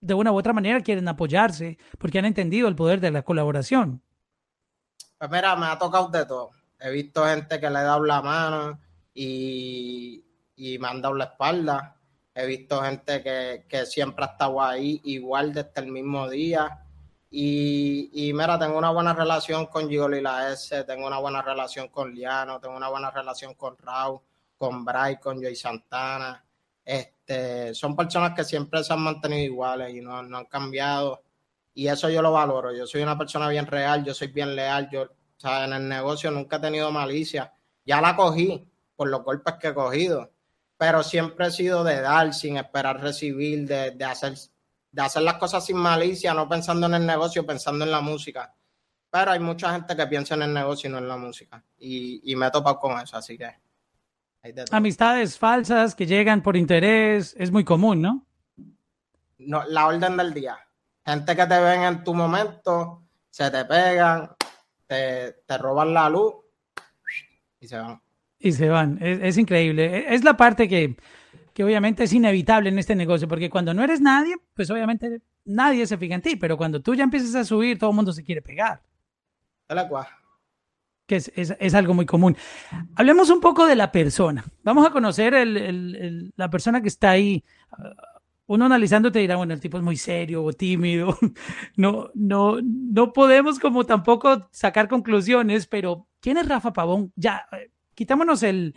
de 0.01 0.15
una 0.15 0.33
u 0.33 0.37
otra 0.37 0.53
manera, 0.53 0.81
quieren 0.81 1.09
apoyarse, 1.09 1.79
porque 1.99 2.19
han 2.19 2.27
entendido 2.27 2.69
el 2.69 2.77
poder 2.77 3.01
de 3.01 3.11
la 3.11 3.23
colaboración. 3.23 4.03
Pues 5.19 5.31
me 5.31 5.39
ha 5.39 5.79
tocado 5.79 6.09
de 6.09 6.27
todo. 6.27 6.51
He 6.85 6.91
visto 6.91 7.25
gente 7.25 7.59
que 7.59 7.71
le 7.71 7.79
he 7.79 7.83
dado 7.83 8.05
la 8.05 8.21
mano 8.21 8.79
y, 9.15 10.25
y 10.57 10.79
me 10.79 10.89
han 10.89 11.01
dado 11.01 11.15
la 11.15 11.25
espalda 11.25 11.95
He 12.37 12.47
visto 12.47 12.83
gente 12.83 13.23
que, 13.23 13.87
siempre 13.87 14.25
ha 14.25 14.29
estado 14.29 14.61
ahí, 14.61 15.01
igual 15.05 15.53
desde 15.53 15.71
el 15.77 15.87
mismo 15.87 16.29
día. 16.29 16.81
Y, 17.31 18.11
y 18.13 18.33
mira, 18.33 18.59
tengo 18.59 18.77
una 18.77 18.91
buena 18.91 19.15
relación 19.15 19.67
con 19.67 19.89
Gioli 19.89 20.21
la 20.21 20.53
S, 20.53 20.83
tengo 20.85 21.07
una 21.07 21.19
buena 21.19 21.43
relación 21.43 21.89
con 21.89 22.13
Liano, 22.13 22.59
tengo 22.61 22.77
una 22.77 22.89
buena 22.89 23.11
relación 23.13 23.55
con 23.55 23.79
Raúl, 23.79 24.21
con 24.59 24.85
Bray, 24.85 25.19
con 25.19 25.41
Joy 25.41 25.55
Santana. 25.55 26.45
Este, 26.85 27.73
son 27.73 27.95
personas 27.95 28.35
que 28.35 28.43
siempre 28.43 28.83
se 28.83 28.93
han 28.93 29.01
mantenido 29.01 29.45
iguales 29.45 29.95
y 29.95 30.01
no, 30.01 30.23
no 30.25 30.39
han 30.39 30.47
cambiado. 30.47 31.23
Y 31.73 31.87
eso 31.87 32.11
yo 32.11 32.21
lo 32.21 32.33
valoro. 32.33 32.73
Yo 32.75 32.85
soy 32.85 33.03
una 33.03 33.17
persona 33.17 33.49
bien 33.49 33.67
real, 33.67 34.05
yo 34.05 34.13
soy 34.13 34.29
bien 34.29 34.57
leal. 34.57 34.89
Yo, 34.91 35.09
o 35.37 35.41
sea, 35.41 35.65
en 35.65 35.73
el 35.73 35.89
negocio 35.89 36.31
nunca 36.31 36.57
he 36.57 36.61
tenido 36.61 36.91
malicia. 36.91 37.53
Ya 37.85 38.01
la 38.01 38.17
cogí 38.17 38.67
por 38.97 39.09
los 39.09 39.23
golpes 39.23 39.55
que 39.61 39.69
he 39.69 39.75
cogido 39.75 40.35
pero 40.77 41.03
siempre 41.03 41.47
he 41.47 41.51
sido 41.51 41.85
de 41.85 42.01
dar 42.01 42.35
sin 42.35 42.57
esperar 42.57 43.01
recibir, 43.01 43.67
de, 43.67 44.05
hacer, 44.05 44.35
de 44.91 45.03
hacer 45.03 45.23
las 45.23 45.35
cosas 45.35 45.65
sin 45.65 45.77
malicia, 45.77 46.35
no 46.35 46.49
pensando 46.49 46.87
en 46.87 46.95
el 46.95 47.07
negocio, 47.07 47.47
pensando 47.47 47.85
en 47.85 47.91
la 47.91 48.01
música. 48.01 48.55
Pero 49.11 49.31
hay 49.31 49.41
mucha 49.41 49.73
gente 49.73 49.97
que 49.97 50.07
piensa 50.07 50.35
en 50.35 50.43
el 50.43 50.53
negocio 50.53 50.89
y 50.89 50.93
no 50.93 50.99
en 50.99 51.09
la 51.09 51.17
música. 51.17 51.63
Y, 51.79 52.35
me 52.37 52.47
he 52.47 52.51
topado 52.51 52.79
con 52.79 53.01
eso, 53.01 53.17
así 53.17 53.39
que... 53.39 53.51
Amistades 54.73 55.39
falsas 55.39 55.95
que 55.95 56.05
llegan 56.05 56.43
por 56.43 56.55
interés, 56.55 57.35
es 57.39 57.51
muy 57.51 57.65
común, 57.65 58.03
¿no? 58.03 58.27
No, 59.39 59.65
la 59.65 59.87
orden 59.87 60.19
del 60.19 60.35
día. 60.35 60.59
Gente 61.07 61.35
que 61.35 61.47
te 61.47 61.61
ven 61.61 61.83
en 61.83 62.05
tu 62.05 62.13
momento, 62.13 63.03
se 63.31 63.51
te 63.51 63.65
pegan, 63.65 64.37
te, 64.87 65.33
te 65.47 65.59
roban 65.59 65.95
la 65.95 66.09
luz 66.09 66.35
y 67.61 67.69
se 67.69 67.79
van 67.79 68.01
y 68.45 68.53
se 68.53 68.69
van. 68.69 68.99
Es, 69.01 69.39
increíble. 69.39 69.87
E, 69.87 70.15
es 70.15 70.23
la 70.23 70.37
parte 70.37 70.69
que, 70.69 70.97
que, 71.55 71.65
obviamente 71.65 72.05
es 72.05 72.13
inevitable 72.13 72.69
en 72.69 72.79
este 72.79 72.95
negocio, 72.95 73.27
porque 73.27 73.49
cuando 73.49 73.73
no 73.73 73.83
eres 73.83 74.03
nadie, 74.03 74.37
pues 74.53 74.71
obviamente 74.71 75.23
nadie 75.47 75.87
se 75.87 75.97
fija 75.97 76.15
en 76.15 76.21
ti, 76.21 76.37
pero 76.37 76.59
cuando 76.59 76.83
tú 76.83 76.95
ya 76.95 77.05
empiezas 77.05 77.35
a 77.35 77.45
subir, 77.45 77.79
todo 77.79 77.91
el 77.91 77.97
mundo 77.97 78.13
se 78.13 78.23
quiere 78.23 78.43
pegar. 78.43 78.83
Que 81.07 81.17
es, 81.17 81.33
es, 81.35 81.57
es, 81.59 81.75
algo 81.75 81.95
muy 81.95 82.05
común. 82.05 82.37
Hablemos 82.97 83.31
un 83.31 83.41
poco 83.41 83.67
de 83.67 83.77
la 83.77 83.91
persona. 83.91 84.45
Vamos 84.63 84.87
a 84.87 84.91
conocer 84.91 85.33
el, 85.33 85.57
el, 85.57 86.33
la 86.37 86.51
persona 86.51 86.83
que 86.83 86.89
está 86.89 87.11
ahí. 87.11 87.45
Uno 88.47 88.67
analizando 88.67 89.11
te 89.11 89.21
dirá, 89.21 89.37
bueno, 89.37 89.55
el 89.55 89.61
tipo 89.61 89.79
es 89.79 89.83
muy 89.83 89.97
serio 89.97 90.45
o 90.45 90.53
tímido. 90.53 91.17
No, 91.77 92.11
no, 92.15 92.59
no 92.63 93.13
podemos 93.13 93.59
como 93.59 93.85
tampoco 93.85 94.49
sacar 94.53 94.89
conclusiones, 94.89 95.67
pero 95.67 96.07
¿quién 96.21 96.37
es 96.37 96.49
Rafa 96.49 96.73
Pavón? 96.73 97.13
Ya, 97.17 97.47
quitámonos 97.95 98.43
el, 98.43 98.75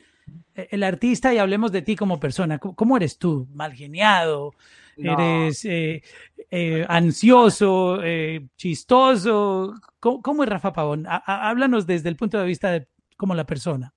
el 0.55 0.83
artista 0.83 1.33
y 1.33 1.37
hablemos 1.37 1.71
de 1.71 1.81
ti 1.81 1.95
como 1.95 2.19
persona. 2.19 2.59
¿Cómo 2.59 2.97
eres 2.97 3.17
tú? 3.17 3.47
¿Mal 3.53 3.73
geniado? 3.73 4.53
¿Eres 4.97 5.63
eh, 5.65 6.01
eh, 6.49 6.85
ansioso? 6.87 7.99
Eh, 8.03 8.47
¿Chistoso? 8.55 9.75
¿Cómo, 9.99 10.43
es 10.43 10.49
Rafa 10.49 10.73
Pavón? 10.73 11.05
háblanos 11.07 11.85
desde 11.85 12.09
el 12.09 12.15
punto 12.15 12.39
de 12.39 12.45
vista 12.45 12.71
de 12.71 12.87
como 13.15 13.35
la 13.35 13.45
persona. 13.45 13.93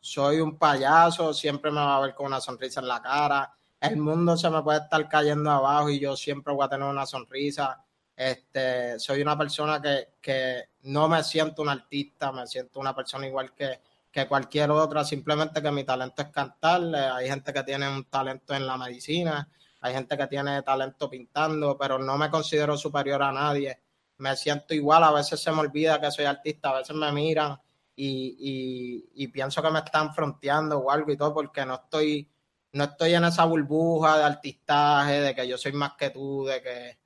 Soy 0.00 0.40
un 0.40 0.58
payaso, 0.58 1.32
siempre 1.32 1.70
me 1.70 1.78
va 1.78 1.96
a 1.96 2.00
ver 2.00 2.14
con 2.14 2.26
una 2.26 2.40
sonrisa 2.40 2.80
en 2.80 2.88
la 2.88 3.00
cara. 3.00 3.54
El 3.82 3.96
mundo 3.96 4.36
se 4.36 4.48
me 4.48 4.62
puede 4.62 4.78
estar 4.78 5.08
cayendo 5.08 5.50
abajo 5.50 5.90
y 5.90 5.98
yo 5.98 6.16
siempre 6.16 6.54
voy 6.54 6.64
a 6.64 6.68
tener 6.68 6.86
una 6.86 7.04
sonrisa. 7.04 7.84
Este, 8.14 8.98
soy 9.00 9.22
una 9.22 9.36
persona 9.36 9.82
que, 9.82 10.14
que 10.20 10.68
no 10.82 11.08
me 11.08 11.24
siento 11.24 11.62
un 11.62 11.68
artista, 11.68 12.30
me 12.30 12.46
siento 12.46 12.78
una 12.78 12.94
persona 12.94 13.26
igual 13.26 13.52
que, 13.54 13.80
que 14.12 14.28
cualquier 14.28 14.70
otra, 14.70 15.04
simplemente 15.04 15.60
que 15.60 15.72
mi 15.72 15.82
talento 15.82 16.22
es 16.22 16.28
cantar. 16.28 16.80
Hay 16.94 17.26
gente 17.28 17.52
que 17.52 17.64
tiene 17.64 17.88
un 17.88 18.04
talento 18.04 18.54
en 18.54 18.66
la 18.66 18.76
medicina, 18.76 19.48
hay 19.80 19.94
gente 19.94 20.16
que 20.16 20.26
tiene 20.28 20.62
talento 20.62 21.10
pintando, 21.10 21.76
pero 21.76 21.98
no 21.98 22.16
me 22.16 22.30
considero 22.30 22.76
superior 22.76 23.22
a 23.22 23.32
nadie. 23.32 23.80
Me 24.18 24.36
siento 24.36 24.74
igual, 24.74 25.02
a 25.02 25.10
veces 25.10 25.40
se 25.40 25.50
me 25.50 25.58
olvida 25.60 26.00
que 26.00 26.10
soy 26.10 26.26
artista, 26.26 26.70
a 26.70 26.78
veces 26.78 26.94
me 26.94 27.10
miran 27.10 27.58
y, 27.96 29.04
y, 29.14 29.28
pienso 29.28 29.62
que 29.62 29.70
me 29.70 29.80
están 29.80 30.14
fronteando 30.14 30.78
o 30.78 30.90
algo 30.90 31.10
y 31.10 31.16
todo 31.16 31.34
porque 31.34 31.64
no 31.66 31.74
estoy, 31.74 32.28
no 32.72 32.84
estoy 32.84 33.14
en 33.14 33.24
esa 33.24 33.44
burbuja 33.44 34.18
de 34.18 34.24
artistaje, 34.24 35.20
de 35.20 35.34
que 35.34 35.46
yo 35.46 35.58
soy 35.58 35.72
más 35.72 35.92
que 35.94 36.10
tú, 36.10 36.44
de 36.44 36.62
que 36.62 36.98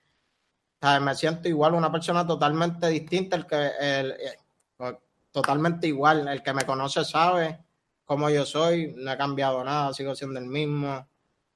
me 1.00 1.14
siento 1.14 1.48
igual, 1.48 1.74
una 1.74 1.90
persona 1.90 2.26
totalmente 2.26 2.88
distinta, 2.88 3.36
el 3.36 3.46
que 3.46 3.70
el, 3.80 4.12
eh, 4.12 4.98
totalmente 5.32 5.86
igual, 5.88 6.28
el 6.28 6.42
que 6.42 6.54
me 6.54 6.64
conoce 6.64 7.04
sabe 7.04 7.58
cómo 8.04 8.30
yo 8.30 8.46
soy, 8.46 8.94
no 8.96 9.12
he 9.12 9.16
cambiado 9.16 9.64
nada, 9.64 9.92
sigo 9.92 10.14
siendo 10.14 10.38
el 10.38 10.46
mismo. 10.46 11.06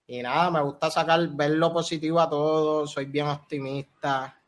Y 0.07 0.20
nada, 0.23 0.51
me 0.51 0.61
gusta 0.61 0.90
sacar, 0.90 1.29
ver 1.29 1.53
lo 1.53 1.73
positivo 1.73 2.20
a 2.20 2.29
todo, 2.29 2.87
soy 2.88 3.05
bien 3.05 3.29
optimista. 3.29 4.39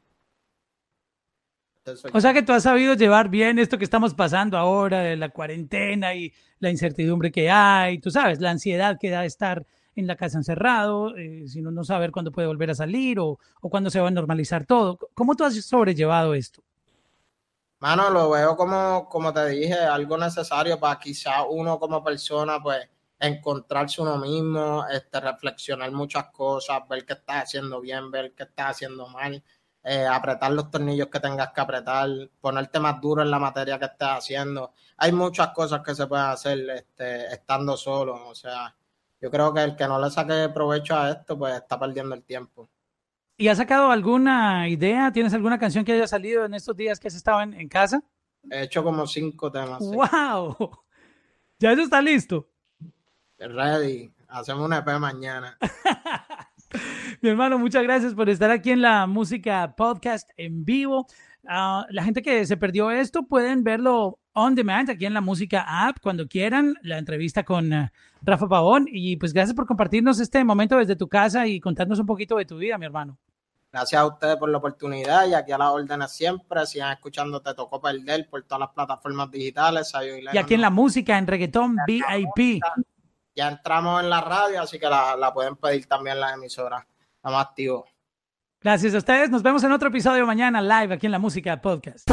O 2.12 2.20
sea 2.20 2.32
que 2.32 2.42
tú 2.42 2.52
has 2.52 2.62
sabido 2.62 2.94
llevar 2.94 3.28
bien 3.28 3.58
esto 3.58 3.78
que 3.78 3.84
estamos 3.84 4.14
pasando 4.14 4.56
ahora, 4.56 5.00
de 5.00 5.16
la 5.16 5.30
cuarentena 5.30 6.14
y 6.14 6.32
la 6.60 6.70
incertidumbre 6.70 7.32
que 7.32 7.50
hay, 7.50 7.98
tú 7.98 8.10
sabes, 8.10 8.40
la 8.40 8.50
ansiedad 8.50 8.98
que 9.00 9.10
da 9.10 9.24
estar 9.24 9.66
en 9.94 10.06
la 10.06 10.16
casa 10.16 10.38
encerrado, 10.38 11.16
eh, 11.16 11.44
sino 11.48 11.70
no 11.70 11.84
saber 11.84 12.12
cuándo 12.12 12.32
puede 12.32 12.46
volver 12.46 12.70
a 12.70 12.74
salir 12.74 13.18
o, 13.18 13.38
o 13.60 13.70
cuándo 13.70 13.90
se 13.90 14.00
va 14.00 14.08
a 14.08 14.12
normalizar 14.12 14.64
todo. 14.64 14.98
¿Cómo 15.14 15.34
tú 15.34 15.44
has 15.44 15.54
sobrellevado 15.64 16.34
esto? 16.34 16.62
Mano, 17.80 18.10
lo 18.10 18.30
veo 18.30 18.56
como, 18.56 19.08
como 19.08 19.32
te 19.32 19.48
dije, 19.48 19.74
algo 19.74 20.16
necesario 20.16 20.78
para 20.78 21.00
quizá 21.00 21.42
uno 21.42 21.80
como 21.80 22.02
persona, 22.02 22.62
pues, 22.62 22.88
encontrarse 23.18 24.00
uno 24.00 24.18
mismo, 24.18 24.84
este, 24.88 25.20
reflexionar 25.20 25.90
muchas 25.90 26.26
cosas, 26.26 26.80
ver 26.88 27.04
qué 27.04 27.14
estás 27.14 27.44
haciendo 27.44 27.80
bien, 27.80 28.10
ver 28.10 28.34
qué 28.34 28.44
estás 28.44 28.70
haciendo 28.70 29.08
mal, 29.08 29.42
eh, 29.84 30.06
apretar 30.06 30.52
los 30.52 30.70
tornillos 30.70 31.08
que 31.08 31.20
tengas 31.20 31.52
que 31.52 31.60
apretar, 31.60 32.08
ponerte 32.40 32.78
más 32.78 33.00
duro 33.00 33.22
en 33.22 33.30
la 33.30 33.38
materia 33.38 33.78
que 33.78 33.86
estés 33.86 34.08
haciendo. 34.08 34.72
Hay 34.96 35.12
muchas 35.12 35.48
cosas 35.48 35.82
que 35.82 35.94
se 35.94 36.06
pueden 36.06 36.26
hacer 36.26 36.58
este, 36.70 37.26
estando 37.32 37.76
solo, 37.76 38.28
o 38.28 38.34
sea, 38.34 38.74
yo 39.20 39.30
creo 39.30 39.54
que 39.54 39.62
el 39.62 39.76
que 39.76 39.86
no 39.86 40.00
le 40.00 40.10
saque 40.10 40.48
provecho 40.52 40.96
a 40.96 41.10
esto, 41.10 41.38
pues 41.38 41.54
está 41.54 41.78
perdiendo 41.78 42.14
el 42.14 42.22
tiempo. 42.22 42.68
¿Y 43.36 43.48
has 43.48 43.58
sacado 43.58 43.90
alguna 43.90 44.68
idea? 44.68 45.10
¿Tienes 45.12 45.34
alguna 45.34 45.58
canción 45.58 45.84
que 45.84 45.92
haya 45.92 46.06
salido 46.06 46.44
en 46.44 46.54
estos 46.54 46.76
días 46.76 47.00
que 47.00 47.08
has 47.08 47.14
estado 47.14 47.40
en, 47.40 47.68
casa? 47.68 48.02
He 48.50 48.62
hecho 48.62 48.84
como 48.84 49.06
cinco 49.06 49.50
temas. 49.50 49.80
¡Wow! 49.80 50.84
¿Ya 51.58 51.72
eso 51.72 51.82
está 51.82 52.00
listo? 52.02 52.48
Ready. 53.38 54.12
Hacemos 54.28 54.64
una 54.64 54.78
EP 54.78 54.98
mañana. 54.98 55.58
Mi 57.20 57.28
hermano, 57.28 57.58
muchas 57.58 57.82
gracias 57.82 58.14
por 58.14 58.28
estar 58.28 58.50
aquí 58.50 58.70
en 58.70 58.82
la 58.82 59.06
Música 59.06 59.74
Podcast 59.76 60.28
en 60.36 60.64
vivo. 60.64 61.06
Ah, 61.46 61.86
la 61.90 62.04
gente 62.04 62.22
que 62.22 62.46
se 62.46 62.56
perdió 62.56 62.90
esto 62.90 63.24
pueden 63.24 63.64
verlo 63.64 64.18
on 64.32 64.54
demand 64.54 64.90
aquí 64.90 65.06
en 65.06 65.14
la 65.14 65.20
Música 65.20 65.64
App 65.66 65.98
cuando 66.00 66.26
quieran, 66.26 66.74
la 66.82 66.98
entrevista 66.98 67.44
con 67.44 67.72
eh, 67.72 67.92
Rafa 68.22 68.48
Pavón. 68.48 68.86
Y 68.88 69.16
pues 69.16 69.32
gracias 69.32 69.54
por 69.54 69.66
compartirnos 69.66 70.20
este 70.20 70.42
momento 70.44 70.76
desde 70.78 70.96
tu 70.96 71.08
casa 71.08 71.46
y 71.46 71.60
contarnos 71.60 71.98
un 71.98 72.06
poquito 72.06 72.36
de 72.36 72.44
tu 72.44 72.58
vida, 72.58 72.78
mi 72.78 72.86
hermano. 72.86 73.18
Gracias 73.72 74.00
a 74.00 74.06
ustedes 74.06 74.36
por 74.36 74.50
la 74.50 74.58
oportunidad 74.58 75.26
y 75.26 75.34
aquí 75.34 75.50
a 75.50 75.58
las 75.58 75.70
órdenes 75.70 76.12
siempre. 76.12 76.66
Sigan 76.66 76.92
escuchando 76.92 77.40
Te 77.40 77.54
Tocó 77.54 77.80
Perder 77.80 78.28
por 78.28 78.42
todas 78.42 78.60
las 78.60 78.68
plataformas 78.70 79.30
digitales. 79.30 79.90
Y 80.32 80.36
aquí 80.36 80.54
en 80.54 80.60
la 80.60 80.68
música, 80.68 81.16
en 81.16 81.26
reggaetón 81.26 81.76
VIP. 81.86 82.62
Ya 83.34 83.48
entramos 83.48 84.02
en 84.02 84.10
la 84.10 84.20
radio, 84.20 84.62
así 84.62 84.78
que 84.78 84.88
la, 84.88 85.16
la 85.16 85.32
pueden 85.32 85.56
pedir 85.56 85.86
también 85.86 86.20
las 86.20 86.34
emisoras. 86.34 86.84
Estamos 87.16 87.40
activos. 87.40 87.88
Gracias 88.60 88.94
a 88.94 88.98
ustedes. 88.98 89.30
Nos 89.30 89.42
vemos 89.42 89.64
en 89.64 89.72
otro 89.72 89.88
episodio 89.88 90.26
mañana 90.26 90.62
live 90.62 90.94
aquí 90.94 91.06
en 91.06 91.12
la 91.12 91.18
música 91.18 91.60
podcast. 91.60 92.08